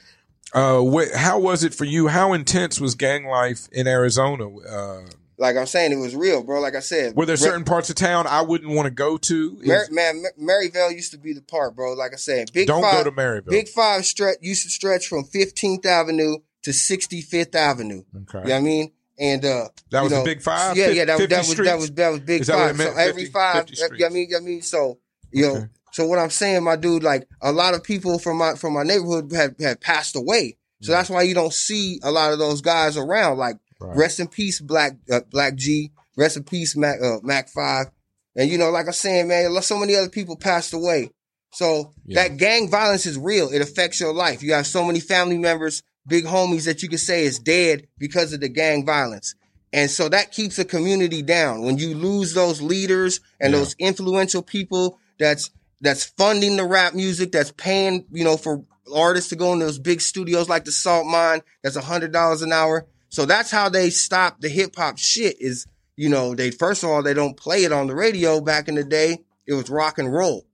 [0.53, 2.09] Uh, wh- how was it for you?
[2.09, 4.49] How intense was gang life in Arizona?
[4.57, 5.05] Uh,
[5.38, 6.59] like I'm saying, it was real, bro.
[6.59, 9.59] Like I said, were there certain parts of town I wouldn't want to go to?
[9.63, 11.93] Mar- man, Mar- Maryvale used to be the part, bro.
[11.93, 13.49] Like I said, Big don't Five, go to Maryvale.
[13.51, 18.03] Big Five stretch used to stretch from 15th Avenue to 65th Avenue.
[18.13, 18.39] okay.
[18.39, 18.91] You know what I mean?
[19.20, 20.76] And uh, that you was know, the Big Five.
[20.76, 22.76] Yeah, yeah, that, that was that was that was Big Five.
[22.78, 22.97] So meant?
[22.97, 24.28] every five, 50 you know I mean?
[24.30, 24.61] You know I mean?
[24.61, 24.99] So
[25.32, 28.55] you know, so what I'm saying, my dude, like a lot of people from my
[28.55, 30.57] from my neighborhood have had passed away.
[30.82, 30.95] So Mm.
[30.95, 33.38] that's why you don't see a lot of those guys around.
[33.38, 33.97] Like Right.
[33.97, 35.91] rest in peace, Black uh, Black G.
[36.18, 37.88] Rest in peace, Mac uh, Mac Five.
[38.36, 41.11] And you know, like I'm saying, man, so many other people passed away.
[41.51, 42.24] So Yeah.
[42.28, 43.49] that gang violence is real.
[43.49, 44.41] It affects your life.
[44.41, 48.34] You have so many family members, big homies that you could say is dead because
[48.34, 49.36] of the gang violence.
[49.72, 51.64] And so that keeps a community down.
[51.64, 53.60] When you lose those leaders and Yeah.
[53.60, 55.49] those influential people that's
[55.82, 58.64] that's funding the rap music, that's paying, you know, for
[58.95, 62.41] artists to go in those big studios like the Salt Mine, that's a hundred dollars
[62.41, 62.86] an hour.
[63.10, 65.66] So that's how they stop the hip hop shit is,
[65.97, 68.76] you know, they first of all, they don't play it on the radio back in
[68.76, 69.20] the day.
[69.45, 70.45] It was rock and roll.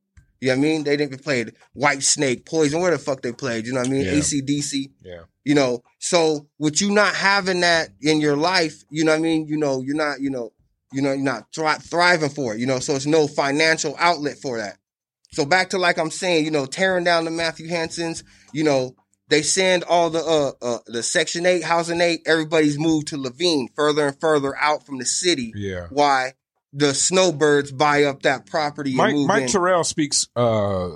[0.42, 0.84] You know what I mean?
[0.84, 4.06] They didn't play Whitesnake, Poison, where the fuck they played, you know what I mean?
[4.06, 4.14] Yeah.
[4.14, 4.92] ACDC.
[5.04, 5.22] Yeah.
[5.44, 9.22] You know, so with you not having that in your life, you know what I
[9.22, 9.48] mean?
[9.48, 10.54] You know, you're not, you know,
[10.94, 14.38] you know, you're not thri- thriving for it, you know, so it's no financial outlet
[14.38, 14.78] for that.
[15.32, 18.24] So back to like I'm saying, you know, tearing down the Matthew Hensons,
[18.54, 18.96] you know,
[19.28, 23.68] they send all the uh, uh the Section 8, Housing 8, everybody's moved to Laveen,
[23.76, 25.54] further and further out from the city.
[25.56, 25.88] Yeah.
[25.92, 26.34] Why
[26.74, 29.48] the snowbirds buy up that property and Mike, Mike in.
[29.50, 30.90] Terrell speaks uh,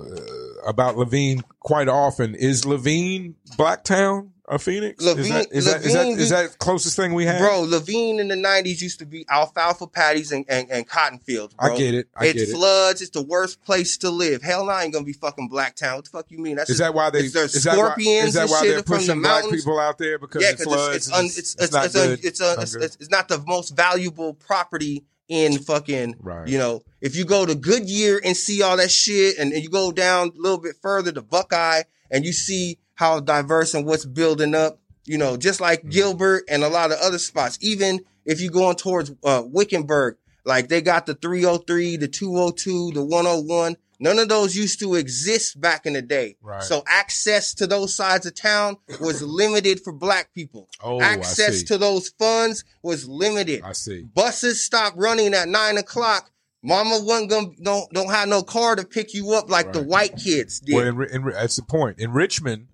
[0.66, 2.34] about Laveen quite often.
[2.34, 5.02] Is Laveen Blacktown of Phoenix?
[5.02, 7.40] is Laveen- that is, that, is that Laveen- is that closest thing we have?
[7.40, 11.54] Bro, Laveen in the nineties used to be alfalfa patties and, and, and cotton fields.
[11.54, 11.74] Bro.
[11.74, 12.08] I get it.
[12.14, 12.52] I it get it.
[12.52, 13.02] floods.
[13.02, 14.42] It's the worst place to live.
[14.42, 15.96] Hell, no, I ain't gonna be fucking Blacktown.
[15.96, 16.54] What the fuck you mean?
[16.54, 17.20] That's Is just, that why they?
[17.20, 19.64] Is that why, scorpions is that why they're from the pushing black mountains?
[19.64, 20.96] people out there because yeah, it floods?
[20.96, 22.10] it's it's, un, it's, it's, it's, not it's, good.
[22.10, 22.84] a, it's, a, Not it's, good.
[22.84, 26.16] it's, it's not the most valuable property in fucking.
[26.20, 26.46] Right.
[26.48, 29.68] You know, if you go to Goodyear and see all that shit, and, and you
[29.70, 34.04] go down a little bit further to Buckeye, and you see how diverse and what's
[34.04, 34.80] building up.
[35.04, 35.90] You know, just like Mm-hmm.
[35.90, 37.58] Gilbert and a lot of other spots.
[37.60, 40.16] Even if you're going towards uh, Wickenburg,
[40.46, 43.76] like they got the 303, the 202, the 101.
[44.00, 46.36] None of those used to exist back in the day.
[46.42, 46.62] Right.
[46.62, 50.68] So access to those sides of town was limited for black people.
[50.82, 53.62] Oh, I access to those funds was limited.
[53.62, 54.02] I see.
[54.14, 56.30] Buses stopped running at nine o'clock.
[56.62, 60.16] Mama wasn't gonna don't don't have no car to pick you up like the white
[60.16, 60.74] kids did.
[60.74, 61.98] Well, in, in, that's the point.
[61.98, 62.68] In Richmond,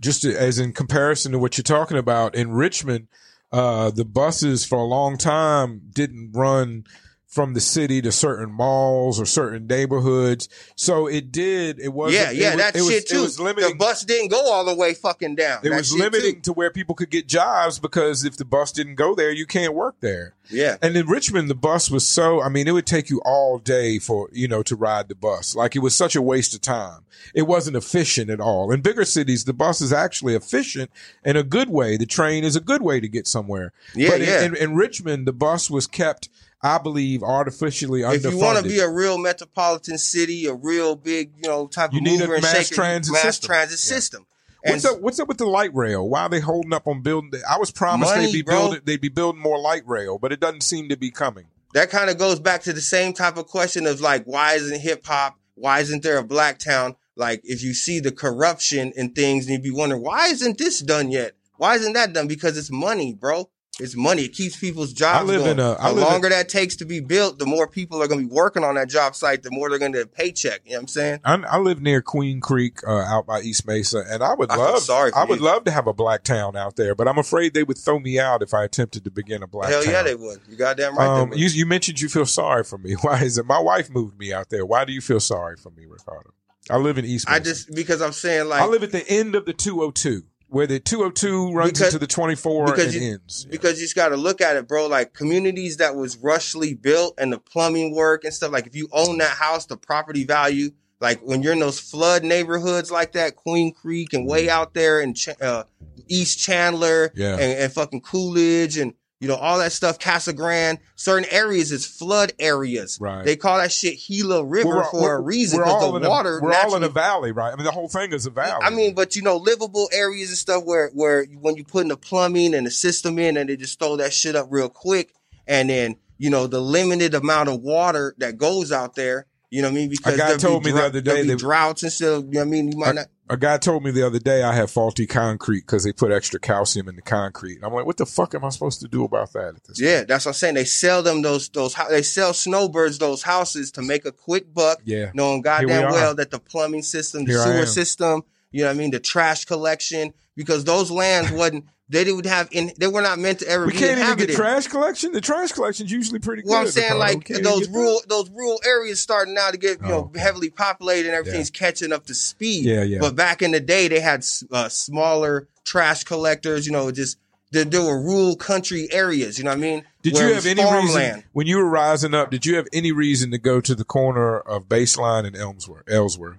[0.00, 3.08] just as in comparison to what you're talking about, in Richmond,
[3.50, 6.84] uh, the buses for a long time didn't run
[7.32, 10.50] from the city to certain malls or certain neighborhoods.
[10.76, 11.80] So it did.
[11.80, 13.16] It was yeah, yeah, it was, that it was, shit too.
[13.16, 13.70] It was limiting.
[13.70, 15.60] the bus didn't go all the way fucking down.
[15.64, 16.40] it That was limiting too.
[16.42, 19.72] to where people could get jobs because if the bus didn't go there, you can't
[19.72, 20.34] work there.
[20.50, 20.76] Yeah.
[20.82, 23.98] And in Richmond, the bus was so, I mean, it would take you all day
[23.98, 25.56] for, you know, to ride the bus.
[25.56, 27.00] Like it was such a waste of time.
[27.34, 28.70] It wasn't efficient at all.
[28.72, 30.90] In bigger cities, the bus is actually efficient
[31.24, 31.96] in a good way.
[31.96, 33.72] The train is a good way to get somewhere.
[33.94, 34.42] Yeah, but in- yeah.
[34.42, 36.28] In, in, Richmond, the bus was kept,
[36.62, 38.24] I believe, artificially underfunded.
[38.26, 41.92] If you want to be a real metropolitan city, a real big, you know, type
[41.92, 43.46] You of need a mover and mass shaker, transit mass system.
[43.48, 43.94] transit Yeah.
[43.96, 44.26] system.
[44.64, 45.00] What's up?
[45.00, 46.08] What's up with the light rail?
[46.08, 47.32] Why are they holding up on building?
[47.50, 48.54] I was promised Money, they'd be bro.
[48.60, 48.80] building.
[48.84, 51.46] They'd be building more light rail, but it doesn't seem to be coming.
[51.74, 54.78] that kind of goes back to the same type of question of like, why isn't
[54.82, 55.38] hip hop?
[55.54, 56.96] Why isn't there a black town?
[57.16, 60.80] Like, if you see the corruption and things, and you'd be wondering, why isn't this
[60.80, 61.32] done yet?
[61.56, 62.28] Why isn't that done?
[62.28, 63.48] Because it's money, bro.
[63.80, 64.24] It's money.
[64.24, 65.52] It keeps people's jobs I live going.
[65.52, 68.02] in a- I the live in- longer that takes to be built, the more people
[68.02, 69.42] are going to be working on that job site.
[69.42, 70.60] The more they're going to paycheck.
[70.66, 71.20] You know what I'm saying?
[71.24, 74.80] I, I live near Queen Creek, uh, out by East Mesa, and I would love,
[74.82, 77.54] sorry for I would love to have a black town out there, but I'm afraid
[77.54, 79.92] they would throw me out if I attempted to begin a black Hell town.
[79.92, 80.40] yeah, they would.
[80.50, 81.06] You goddamn right.
[81.22, 82.92] um, you, you mentioned you feel sorry for me.
[83.00, 83.46] Why is it?
[83.46, 84.66] My wife moved me out there.
[84.66, 86.34] Why do you feel sorry for me, Ricardo?
[86.70, 87.36] I live in East Mesa.
[87.36, 90.66] I just because I'm saying like I live at the end of the 202, where
[90.66, 93.46] the 202 runs Because- into the 24 because and you- ends.
[93.50, 94.86] because you just got to look at it, bro.
[94.86, 98.52] Like communities that was rushly built and the plumbing work and stuff.
[98.52, 102.22] Like if you own that house, the property value, like when you're in those flood
[102.22, 105.64] neighborhoods like that, Queen Creek and way out there in Ch- uh,
[106.06, 107.32] East Chandler Yeah.
[107.32, 108.92] and, and fucking Coolidge and
[109.22, 110.78] you know all that stuff, Casa Grande.
[110.96, 112.98] Certain areas is flood areas.
[113.00, 113.24] Right.
[113.24, 115.98] They call that shit Gila River We're- for we're- a reason we're because all the
[116.00, 116.40] in a- water.
[116.42, 117.52] we're all in a valley, right?
[117.52, 118.60] I mean, the whole thing is a valley.
[118.64, 121.88] I mean, but you know, livable areas and stuff where where when you put in
[121.88, 125.14] the plumbing and the system in, and they just throw that shit up real quick,
[125.46, 129.26] and then you know the limited amount of water that goes out there.
[129.50, 129.88] You know what I mean?
[129.90, 132.24] Because guy there'll be told me the other day that- droughts and stuff.
[132.24, 132.72] You know what I mean?
[132.72, 133.06] You might not.
[133.32, 136.38] A guy told me the other day I have faulty concrete because they put extra
[136.38, 137.60] calcium in the concrete.
[137.62, 139.54] I'm like, what the fuck am I supposed to do about that?
[139.56, 140.54] At this Yeah, that's what I'm saying.
[140.54, 144.80] They sell them those those they sell snowbirds those houses to make a quick buck,
[144.84, 145.10] Yeah.
[145.14, 145.92] knowing we goddamn are.
[145.92, 149.00] well that the plumbing system, the Here sewer system, you know what I mean, the
[149.00, 153.48] trash collection, because those lands wasn't they didn't have in they were not meant to
[153.48, 155.12] ever We be can't even get trash collection.
[155.12, 156.50] The trash collection's usually pretty good.
[156.50, 157.74] Well, I'm saying like We can't even those that.
[157.76, 161.50] rural those rural areas starting now to get you Oh, know heavily populated and everything's
[161.50, 162.64] catching up to speed.
[162.64, 162.98] Yeah, yeah.
[163.00, 166.64] But back in the day, they had uh, smaller trash collectors.
[166.66, 167.18] You know, just
[167.50, 169.36] there, there were rural country areas.
[169.36, 169.84] You know what I mean?
[170.02, 170.86] Did Where you have any farmland.
[171.16, 172.30] reason when you were rising up?
[172.30, 175.90] Did you have any reason to go to the corner of Baseline and Elmsworth?
[175.90, 176.38] Ellsworth.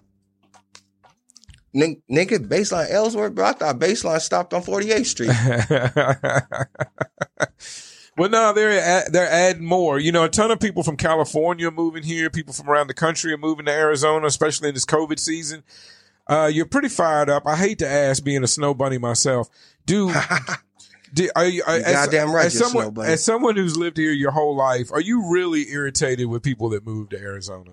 [1.74, 3.46] Nin- Nigga, baseline Ellsworth, bro.
[3.46, 5.30] I thought baseline stopped on 48th Street.
[8.18, 10.00] well, no, they're add- they're adding more.
[10.00, 12.30] You know, a ton of people from California are moving here.
[12.30, 15.64] People from around the country are moving to Arizona, especially in this COVID season.
[16.28, 17.44] Uh, you're pretty fired up.
[17.46, 19.50] I hate to ask, being a snow bunny myself,
[19.86, 20.14] do.
[21.14, 23.12] do are you, are, You goddamn right as someone, snow bunny.
[23.12, 26.86] as someone who's lived here your whole life, are you really irritated with people that
[26.86, 27.72] move to Arizona?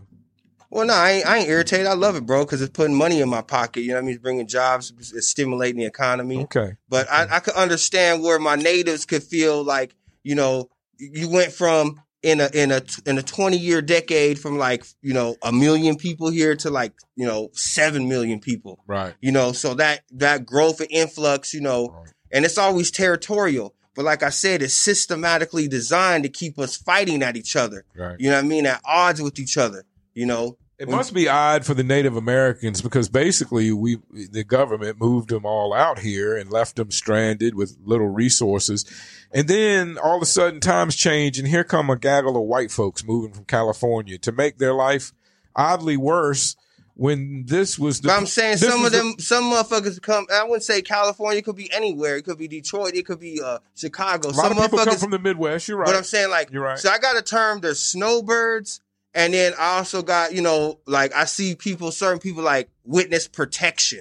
[0.70, 1.86] Well, no, I ain't, I ain't irritated.
[1.86, 3.80] I love it, bro, because it's putting money in my pocket.
[3.82, 4.14] You know what I mean?
[4.14, 6.42] It's bringing jobs, it's stimulating the economy.
[6.44, 6.74] Okay.
[6.88, 10.68] But I, I could understand where my natives could feel like, you know,
[10.98, 15.14] you went from in a in a in a twenty year decade from like you
[15.14, 18.84] know a million people here to like you know seven million people.
[18.86, 19.14] Right.
[19.22, 22.08] You know, so that that growth and influx, you know, Right.
[22.30, 23.74] and it's always territorial.
[23.96, 27.84] But like I said, it's systematically designed to keep us fighting at each other.
[27.96, 28.16] Right.
[28.20, 28.66] You know what I mean?
[28.66, 29.84] At odds with each other.
[30.14, 34.98] You know, It must be odd for the Native Americans because basically we the government
[35.00, 38.84] moved them all out here and left them stranded with little resources.
[39.32, 42.70] And then all of a sudden times change and here come a gaggle of white
[42.70, 45.12] folks moving from California to make their life
[45.54, 46.56] oddly worse
[46.94, 50.26] when this was the But I'm saying some of the- them, some motherfuckers come.
[50.30, 51.40] I wouldn't say California.
[51.40, 52.16] Could be anywhere.
[52.16, 52.94] It could be Detroit.
[52.94, 54.32] It could be uh, Chicago.
[54.32, 55.00] some of people come motherfuckers.
[55.00, 55.68] from the Midwest.
[55.68, 55.86] You're right.
[55.86, 56.78] But I'm saying like, You're right.
[56.78, 57.60] so I got a term.
[57.60, 58.80] There's snowbirds,
[59.14, 63.28] and then I also got you know like I see people, certain people like witness
[63.28, 64.00] protection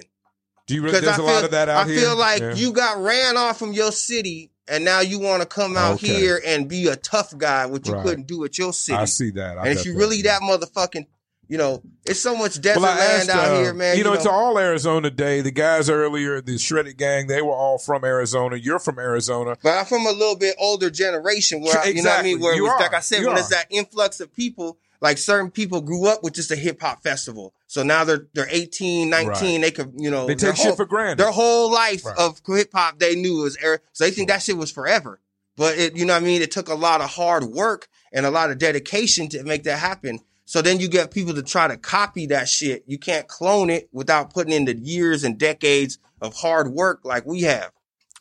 [0.66, 0.82] Do you?
[0.82, 2.00] Re- because there's I a feel lot of that out I here.
[2.00, 2.54] feel like Yeah.
[2.54, 6.08] you got ran off from your city, and now you want to come out Okay.
[6.08, 8.04] here and be a tough guy, which you Right.
[8.04, 8.96] couldn't do at your city.
[8.96, 9.58] I see that.
[9.58, 9.98] I and if you that.
[9.98, 11.06] really that motherfucking,
[11.48, 13.98] You know, it's so much desert Well, I land asked, out uh, here, man.
[13.98, 15.40] You know, it's all Arizona day.
[15.40, 18.54] The guys earlier, the Shredded Gang, they were all from Arizona.
[18.54, 19.56] You're from Arizona.
[19.60, 22.38] But I'm from a little bit older generation where, I- you know what I mean?
[22.38, 23.40] Where You was, like I said, You when are.
[23.40, 27.02] it's that influx of people, like certain people grew up with just a hip hop
[27.02, 27.54] festival.
[27.66, 30.84] So now they're, they're 18, 19, they could, you know, They take shit whole- for
[30.86, 31.18] granted.
[31.18, 32.18] Their whole life Right.
[32.18, 33.78] of hip hop they knew was era.
[33.92, 35.20] So they think that shit was forever.
[35.56, 36.42] But it, you know what I mean?
[36.42, 39.78] It took a lot of hard work and a lot of dedication to make that
[39.78, 40.20] happen.
[40.46, 42.82] So then you get people to try to copy that shit.
[42.86, 47.24] You can't clone it without putting in the years and decades of hard work like
[47.24, 47.70] we have.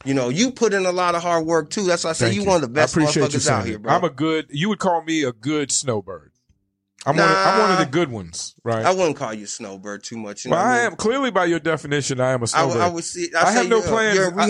[0.05, 1.83] You know, you put in a lot of hard work too.
[1.83, 2.47] That's why I say Thank you you.
[2.47, 3.93] one of the best I appreciate you motherfuckers out here, bro.
[3.93, 4.45] I'm a good.
[4.49, 6.28] You would call me a good snowbird.
[7.05, 7.25] I'm one.
[7.29, 8.85] Of, I'm one of the good ones, right?
[8.85, 10.43] I wouldn't call you snowbird too much.
[10.43, 10.85] You well, what I mean?
[10.87, 12.19] am clearly by your definition.
[12.19, 12.75] I am a I, snowbird.
[12.75, 13.29] would- I would see.
[13.33, 14.15] I I have no plans.
[14.15, 14.47] You're in I-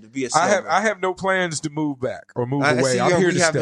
[0.00, 0.50] to be a I snowbird.
[0.50, 0.66] have.
[0.66, 3.00] I have no plans to move back or move I, I away.
[3.00, 3.52] I'm here in to stay.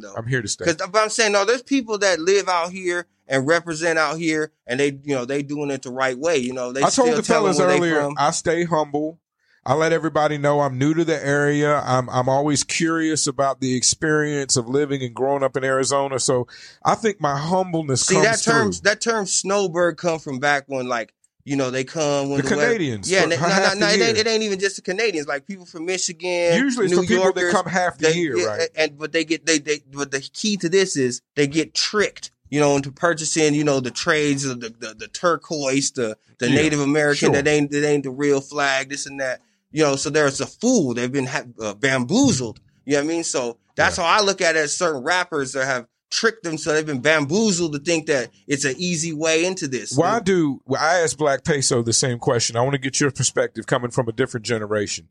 [0.00, 0.14] though.
[0.14, 0.66] I'm here to stay.
[0.66, 4.78] Because I'm saying no, there's people that live out here and represent out here, and
[4.78, 6.36] they you know they doing it the right way.
[6.36, 8.10] You know they I told still the fellas earlier.
[8.18, 9.20] I stay humble.
[9.66, 11.76] I let everybody know I'm new to the area.
[11.84, 16.18] I'm I'm always curious about the experience of living and growing up in Arizona.
[16.18, 16.46] So
[16.84, 18.80] I think my humbleness See comes that term through.
[18.84, 21.12] that term snowbird come from back when like
[21.44, 24.00] you know they come when The the, weather- Canadians Yeah, for no, no, no, it,
[24.00, 25.26] ain't, it ain't even just the Canadians.
[25.26, 28.46] Like people from Michigan, Usually it's New people Yorkers, that come half the they- year,
[28.46, 28.68] right?
[28.76, 32.30] And but they get they they but the key to this is they get tricked,
[32.48, 36.48] you know, into purchasing, you know, the trades of the the, the turquoise, the the
[36.48, 37.32] Yeah, Native American sure.
[37.32, 39.40] that ain't that ain't the real flag, this and that.
[39.70, 40.94] You know, so there's a fool.
[40.94, 42.60] They've been ha- uh, bamboozled.
[42.84, 43.24] You know what I mean?
[43.24, 46.72] So that's how I look at it as certain rappers that have tricked them, so
[46.72, 49.94] they've been bamboozled to think that it's an easy way into this.
[49.94, 52.56] Why do well, I asked Black Peso the same question?
[52.56, 55.08] I want to get your perspective coming from a different generation.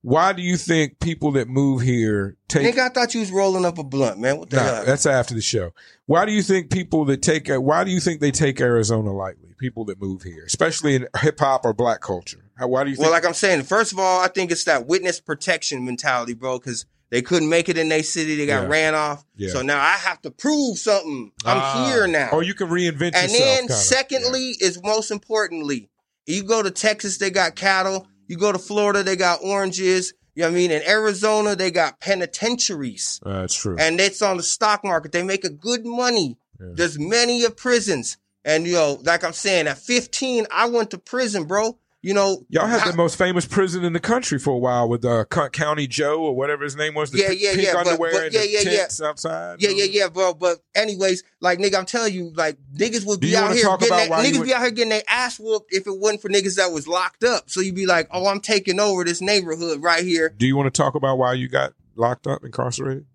[0.00, 3.64] Why do you think people that move here take Nigga, I thought you was rolling
[3.64, 4.38] up a blunt, man.
[4.38, 4.84] What the No, hell?
[4.86, 5.74] that's after the show.
[6.06, 9.54] Why do you think people that take why do you think they take Arizona lightly?
[9.58, 12.44] People that move here, especially in hip hop or black culture.
[12.58, 14.64] How, why do you think Well, like I'm saying, first of all, I think it's
[14.64, 18.34] that witness protection mentality, bro, because they couldn't make it in their city.
[18.36, 18.68] They got Yeah.
[18.68, 19.24] ran off.
[19.36, 19.50] Yeah.
[19.52, 21.32] So now I have to prove something.
[21.44, 21.86] I'm Ah.
[21.88, 22.30] here now.
[22.32, 23.44] Or you can reinvent and yourself.
[23.44, 23.74] then kinda.
[23.74, 25.88] secondly is most importantly,
[26.26, 28.06] you go to Texas, they got cattle.
[28.26, 30.12] You go to Florida, they got oranges.
[30.34, 30.70] You know what I mean?
[30.70, 33.20] In Arizona, they got penitentiaries.
[33.24, 33.32] Yeah.
[33.32, 33.76] Uh, that's true.
[33.78, 35.12] and it's on the stock market.
[35.12, 36.38] They make a good money.
[36.60, 36.66] Yeah.
[36.74, 38.16] There's many of prisons.
[38.44, 41.78] And you know, like I'm saying, at 15, I went to prison, bro.
[42.00, 44.88] You know, Y'all had how- the most famous prison in the country for a while
[44.88, 47.10] with uh, County Joe or whatever his name was.
[47.10, 49.06] The Yeah, yeah, yeah, but- but- yeah, yeah, yeah.
[49.08, 49.60] outside.
[49.60, 50.32] Yeah, yeah, yeah, bro.
[50.34, 53.96] But anyways, like nigga, I'm telling you, like niggas would be out here getting about
[53.96, 56.22] their, why you niggas would- be out here getting their ass whooped if it wasn't
[56.22, 57.50] for niggas that was locked up.
[57.50, 60.28] So you'd be like, oh, I'm taking over this neighborhood right here.
[60.28, 63.06] Do you want to talk about why you got locked up, incarcerated?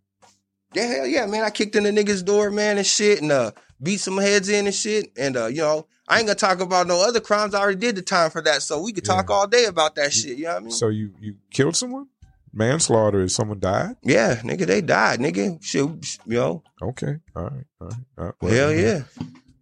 [0.74, 1.44] Yeah, hell yeah, man.
[1.44, 4.66] I kicked in the niggas' door, man, and shit, and uh, beat some heads in
[4.66, 5.12] and shit.
[5.18, 7.54] And uh, you know, I ain't gonna talk about no other crimes.
[7.56, 10.12] I already did the time for that, so we could talk all day about that
[10.14, 10.38] shit.
[10.38, 10.72] You know what I mean?
[10.72, 12.08] So you you killed someone?
[12.56, 13.96] Manslaughter is someone died?
[14.04, 15.64] yeah, nigga, they died, nigga.
[15.64, 15.82] Shit,
[16.28, 17.96] you know, Okay, all right, all right.
[18.18, 18.34] All right.
[18.42, 19.04] Well, hell yeah.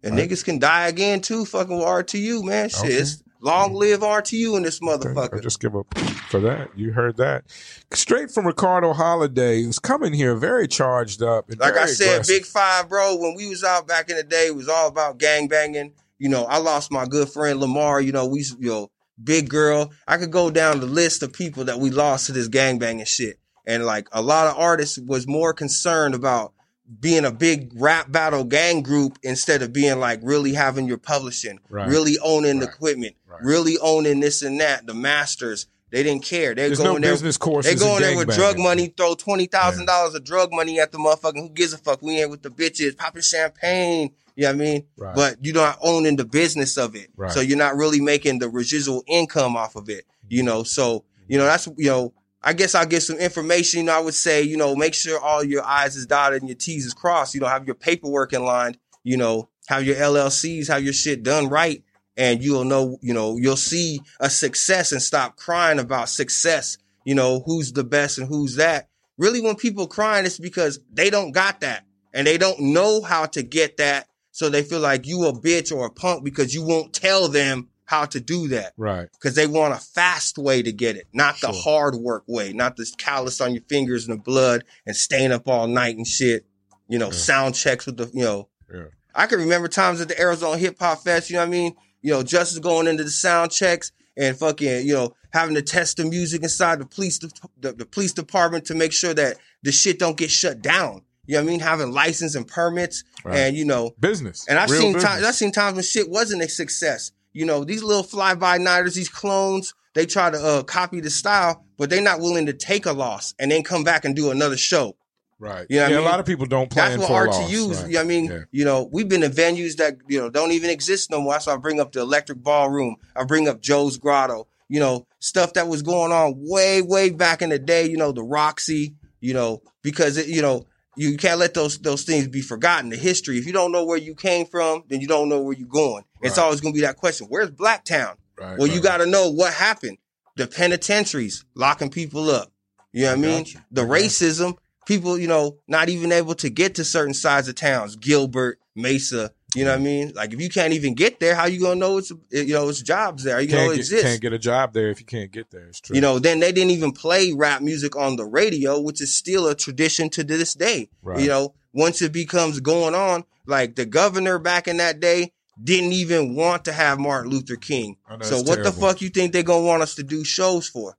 [0.02, 0.28] And Right.
[0.28, 2.68] niggas can die again too, fucking with RTU, man.
[2.68, 2.94] Shit, Okay.
[2.96, 5.42] it's long live RTU in this Okay, motherfucker.
[5.42, 5.86] just give up
[6.28, 6.70] for that.
[6.76, 7.44] You heard that
[7.92, 11.48] straight from Ricardo Holiday, who's coming here very charged up.
[11.50, 12.34] And Like I said, aggressive.
[12.34, 15.18] Big Five, bro, when we was out back in the day, it was all about
[15.18, 15.92] gang banging.
[16.22, 18.00] You know, I lost my good friend Lamar.
[18.00, 18.90] You know, we, you know,
[19.24, 19.90] big girl.
[20.06, 23.06] I could go down the list of people that we lost to this gang banging
[23.06, 23.40] shit.
[23.66, 26.52] And like a lot of artists was more concerned about
[27.00, 31.58] being a big rap battle gang group instead of being like really having your publishing,
[31.68, 31.88] Right.
[31.88, 33.40] really owning the equipment, Right.
[33.42, 35.66] really owning this and that, the masters.
[35.90, 36.54] They didn't care.
[36.54, 37.10] They There's go no there.
[37.12, 37.72] business courses.
[37.72, 38.34] They go in there with gangbanging.
[38.36, 41.36] drug money, throw twenty thousand dollars of drug money at the motherfucker.
[41.36, 42.00] Who gives a fuck?
[42.00, 44.12] We ain't with the bitches, popping champagne.
[44.34, 44.86] You know what I mean?
[44.96, 45.14] Right.
[45.14, 47.08] But you're not owning the business of it.
[47.16, 47.30] Right.
[47.30, 50.06] So you're not really making the residual income off of it.
[50.28, 50.46] You mm-hmm.
[50.46, 52.12] know, so you know, that's you know,
[52.42, 53.80] I guess I'll get some information.
[53.80, 56.48] You know, I would say, you know, make sure all your I's is dotted and
[56.48, 57.34] your T's is crossed.
[57.34, 61.22] You know, have your paperwork in line, you know, have your LLCs, have your shit
[61.22, 61.82] done right.
[62.16, 66.76] And you'll know, you know, you'll see a success and stop crying about success.
[67.04, 68.88] You know, who's the best and who's that.
[69.16, 73.26] Really, when people crying, it's because they don't got that and they don't know how
[73.26, 74.08] to get that.
[74.42, 77.68] So they feel like you a bitch or a punk because you won't tell them
[77.84, 79.08] how to do that Right.
[79.12, 82.76] because they want a fast way to get it, not the hard work way, not
[82.76, 86.44] this callus on your fingers and the blood and staying up all night and shit.
[86.88, 87.16] You know, Yeah.
[87.18, 88.48] sound checks with the, you know.
[88.74, 88.86] Yeah.
[89.14, 91.76] I can remember times at the Arizona Hip Hop Fest, you know what I mean?
[92.00, 95.98] You know, Justice going into the sound checks and fucking, you know, having to test
[95.98, 100.00] the music inside the police, the, the police department to make sure that the shit
[100.00, 101.02] don't get shut down.
[101.26, 101.60] You know what I mean?
[101.60, 103.36] Having license and permits, Right.
[103.38, 104.44] and you know, business.
[104.48, 107.12] and I've Real seen times I've seen times when shit wasn't a success.
[107.32, 111.10] You know, these little fly by nighters, these clones, they try to uh, copy the
[111.10, 114.30] style, but they're not willing to take a loss and then come back and do
[114.30, 114.96] another show.
[115.38, 115.66] Right.
[115.70, 116.06] You know what I yeah, mean?
[116.06, 117.68] a lot of people don't plan That's what RTUs.
[117.68, 117.86] loss.
[117.86, 118.38] You know what I mean, Yeah.
[118.50, 121.32] you know, we've been in venues that you know don't even exist no more.
[121.34, 122.96] That's why I bring up the Electric Ballroom.
[123.16, 124.48] I bring up Joe's Grotto.
[124.68, 127.86] You know, stuff that was going on way, way back in the day.
[127.86, 128.94] You know, the Roxy.
[129.20, 130.66] You know, because it, you know
[130.96, 132.90] you can't let those those things be forgotten.
[132.90, 133.38] The history.
[133.38, 136.04] If you don't know where you came from, then you don't know where you're going.
[136.20, 138.16] It's always going to be that question: Where's Blacktown?
[138.38, 139.98] Right, Well, you got to know what happened.
[140.36, 142.52] The penitentiaries locking people up.
[142.92, 143.44] You know what I mean?
[143.46, 143.60] you.
[143.70, 147.96] The racism, people, you know, not even able to get to certain sides of towns,
[147.96, 149.32] Gilbert, Mesa.
[149.54, 150.12] You know what I mean?
[150.14, 152.80] Like if you can't even get there, how you gonna know it's you know it's
[152.80, 153.40] jobs there?
[153.40, 154.04] You know can't it get, exists?
[154.04, 155.66] can't get a job there if you can't get there.
[155.66, 155.94] It's true.
[155.94, 159.46] You know, then they didn't even play rap music on the radio, which is still
[159.48, 160.88] a tradition to this day.
[161.02, 161.20] Right.
[161.20, 165.32] You know, once it becomes going on, like the governor back in that day
[165.62, 167.96] didn't even want to have Martin Luther King.
[168.08, 170.96] Know, So what the fuck you think they're gonna want us to do shows for?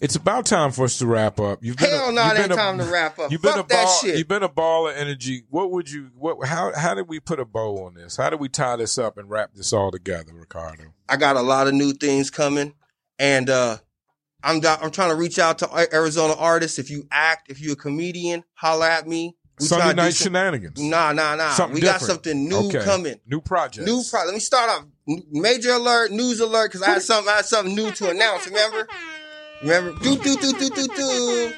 [0.00, 1.62] It's about time for us to wrap up.
[1.62, 3.30] You've been Hell a, no, it ain't a- time to wrap up.
[3.30, 3.98] You've Fuck been a that ball.
[4.00, 4.16] shit.
[4.18, 5.42] You've been a ball of energy.
[5.50, 6.10] What would you?
[6.16, 6.46] What?
[6.46, 6.72] How?
[6.74, 8.16] How did we put a bow on this?
[8.16, 10.84] How do we tie this up and wrap this all together, Ricardo?
[11.08, 12.72] I got a lot of new things coming,
[13.18, 13.76] and uh,
[14.42, 16.78] I'm I'm trying to reach out to Arizona artists.
[16.78, 19.36] If you act, if you're a comedian, holla at me.
[19.58, 20.80] We Sunday trying to do night some- shenanigans.
[20.80, 21.50] Nah, nah, nah.
[21.50, 22.82] Something we got something new Okay.
[22.82, 23.16] coming.
[23.26, 23.86] New project.
[23.86, 24.26] New project.
[24.28, 24.86] Let me start off.
[25.30, 27.30] Major alert, news alert, because I had something.
[27.30, 28.46] I had something new to announce.
[28.46, 28.88] Remember?
[29.62, 29.92] Remember?
[30.00, 31.52] Do do do do do do.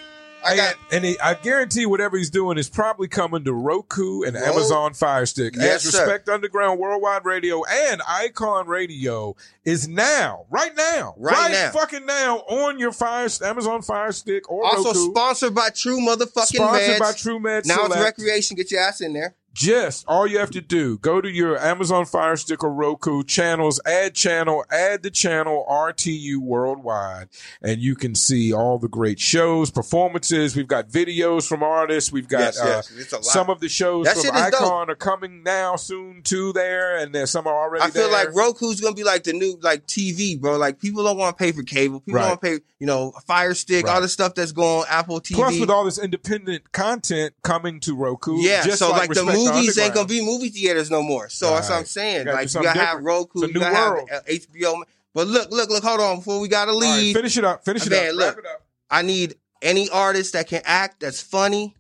[0.44, 0.74] I got.
[0.90, 4.42] and he, I guarantee whatever he's doing is probably coming to Roku and Whoa.
[4.42, 5.54] Amazon Fire Stick.
[5.56, 6.00] Yes, As sir.
[6.00, 11.70] Respect Underground Worldwide Radio and Icon Radio is now, right now, Right now.
[11.70, 14.76] fucking now on your Fire Amazon Fire Stick or Roku.
[14.78, 15.10] Also Roku.
[15.12, 16.98] sponsored by True Motherfucking Sponsored Meds.
[16.98, 18.56] by True Med now it's recreation.
[18.56, 19.36] Get your ass in there.
[19.54, 23.80] Just all you have to do, go to your Amazon Fire Stick or Roku channels,
[23.84, 27.28] add channel, add the channel RTU Worldwide,
[27.60, 30.56] and you can see all the great shows, performances.
[30.56, 32.10] We've got videos from artists.
[32.10, 32.92] We've got Yes, uh, yes.
[33.12, 34.34] It's some of the shows That from dope.
[34.34, 38.12] Icon are coming now soon too there, and there's some are already I feel there.
[38.26, 40.56] like Roku's gonna be like the new like TV, bro.
[40.56, 42.00] Like people don't want to pay for cable.
[42.00, 42.22] People Right.
[42.22, 44.00] don't want to pay, you know, Fire Stick, all Right.
[44.00, 45.34] the stuff that's going Apple TV.
[45.36, 49.41] Plus, with all this independent content coming to Roku, yeah, just so like, the Respect
[49.44, 51.28] movies ain't gonna be movie theaters no more.
[51.28, 52.26] So that's what I'm saying.
[52.26, 53.02] You like you gotta have.
[53.02, 54.10] Roku, you gotta world.
[54.10, 54.82] have HBO.
[55.14, 55.84] But look, look, look.
[55.84, 57.64] Hold on, before we gotta All right, leave, finish it up.
[57.64, 58.14] Finish it Man, up.
[58.16, 58.36] look.
[58.36, 58.66] Wrap it up.
[58.90, 61.74] I need any artist that can act that's funny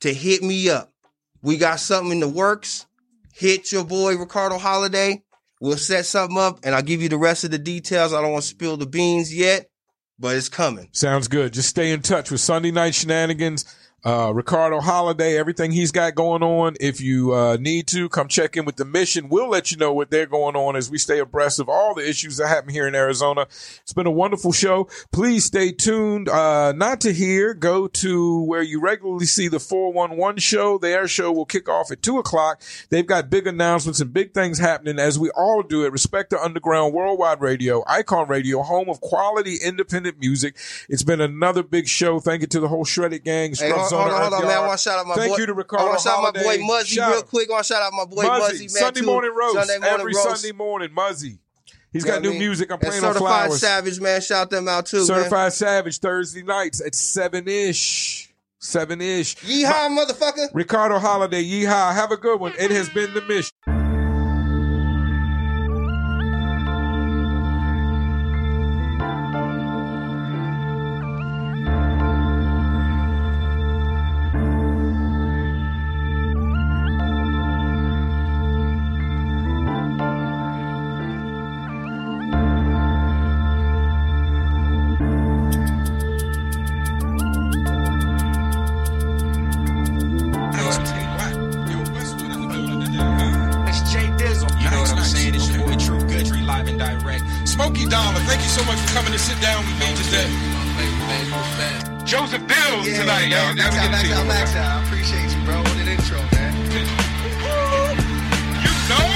[0.00, 0.92] to hit me up.
[1.42, 2.86] We got something in the works.
[3.34, 5.22] Hit your boy Ricardo Holiday.
[5.60, 8.12] We'll set something up and I'll give you the rest of the details.
[8.12, 9.70] I don't want to spill the beans yet,
[10.18, 10.88] but it's coming.
[10.92, 11.52] Sounds good.
[11.52, 13.64] Just stay in touch with Sunday Night Shenanigans.
[14.04, 16.74] Uh, Ricardo Holiday, everything he's got going on.
[16.80, 19.28] If you uh, need to, come check in with the mission.
[19.28, 22.08] We'll let you know what they're going on as we stay abreast of all the
[22.08, 23.42] issues that happen here in Arizona.
[23.42, 24.88] It's been a wonderful show.
[25.12, 26.28] Please stay tuned.
[26.28, 30.78] Uh, not to hear, go to where you regularly see the 411 show.
[30.78, 32.60] Their show will kick off at 2 o'clock.
[32.88, 36.42] They've got big announcements and big things happening as we all do at Respect the
[36.42, 40.56] Underground Worldwide Radio, Icon Radio, home of quality independent music.
[40.88, 42.18] It's been another big show.
[42.18, 43.54] Thank you to the whole Shredded Gang.
[43.54, 44.58] Hey, Hold, hold on, hold on, man.
[44.58, 45.38] I want to shout out my Thank boy.
[45.38, 45.84] you to Ricardo.
[45.84, 47.48] I want to shout out my boy Muzzy Shout real quick.
[47.48, 48.68] I want to shout out my boy Muzzy, man.
[48.68, 49.06] Sunday too.
[49.06, 49.54] morning roast.
[49.54, 50.40] Sunday morning Every roast.
[50.40, 51.38] Sunday morning, Muzzy.
[51.92, 52.38] He's You got new mean?
[52.38, 52.70] music.
[52.70, 53.60] I'm And playing on Flowers.
[53.60, 53.84] Certified.
[53.86, 54.20] Savage, man.
[54.22, 55.06] Shout them out too, man.
[55.06, 58.32] Certified Savage Thursday nights at seven ish.
[58.58, 59.36] Seven ish.
[59.36, 60.48] Yeehaw, motherfucker.
[60.54, 61.92] Ricardo Holiday, yeehaw.
[61.94, 62.52] Have a good one.
[62.58, 63.50] It has been the mission.
[98.52, 100.28] So much for coming to sit down with me today.
[102.04, 103.54] Joseph Bills tonight, y'all.
[103.56, 104.76] Max out, Max out, Max out.
[104.76, 105.56] I appreciate you, bro.
[105.64, 106.52] With an intro, man.
[108.60, 109.08] You know?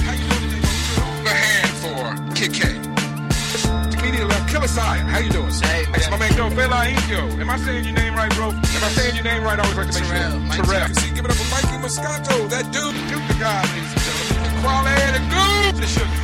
[0.00, 0.64] How you doing today,
[0.96, 1.04] bro?
[1.28, 2.72] A hand for Kid K.
[3.92, 5.04] Comedian left Killer Sire.
[5.04, 5.66] How you doing, sir?
[5.66, 5.92] Hey, man.
[5.92, 7.28] That's my man Joe Bella Indio.
[7.36, 8.48] Am I saying your name right, bro?
[8.48, 9.58] Am I saying your name right?
[9.58, 10.40] I always like to make Terrell, sure.
[10.40, 10.88] Mike Terrell.
[10.94, 12.48] See, give it up for Mikey Moscato.
[12.48, 14.62] That dude, Duke the guy, ladies and gentlemen.
[14.64, 15.80] Quality the goose.
[15.84, 16.23] The sugar.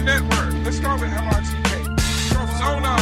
[0.00, 0.64] Network.
[0.64, 1.82] Let's start with MRTK.
[2.58, 2.96] Zona.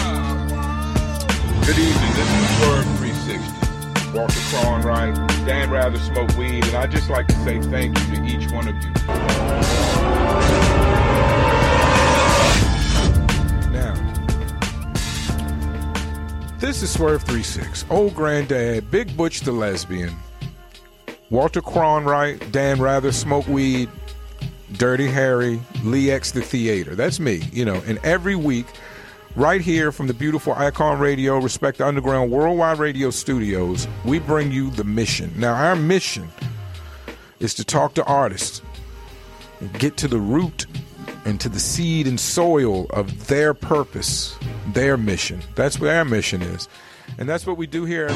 [1.66, 2.12] Good evening.
[2.14, 3.60] This is Swerve 360.
[4.16, 5.14] Walter Cronwright,
[5.46, 8.66] Dan Rather Smoke Weed, and I'd just like to say thank you to each one
[8.66, 8.90] of you.
[13.70, 13.94] Now,
[16.58, 20.16] this is Swerve 36, Old Granddad, Big Butch the Lesbian,
[21.30, 23.88] Walter Cronwright, Dan Rather Smoke Weed,
[24.72, 26.94] Dirty Harry, Lee X the Theater.
[26.94, 28.66] That's me, you know, and every week,
[29.36, 34.52] right here from the beautiful Icon Radio, Respect the Underground Worldwide Radio Studios, we bring
[34.52, 35.32] you the mission.
[35.36, 36.28] Now, our mission
[37.40, 38.62] is to talk to artists
[39.60, 40.66] and get to the root
[41.24, 44.36] and to the seed and soil of their purpose,
[44.72, 45.40] their mission.
[45.54, 46.68] That's what our mission is.
[47.18, 48.08] And that's what we do here.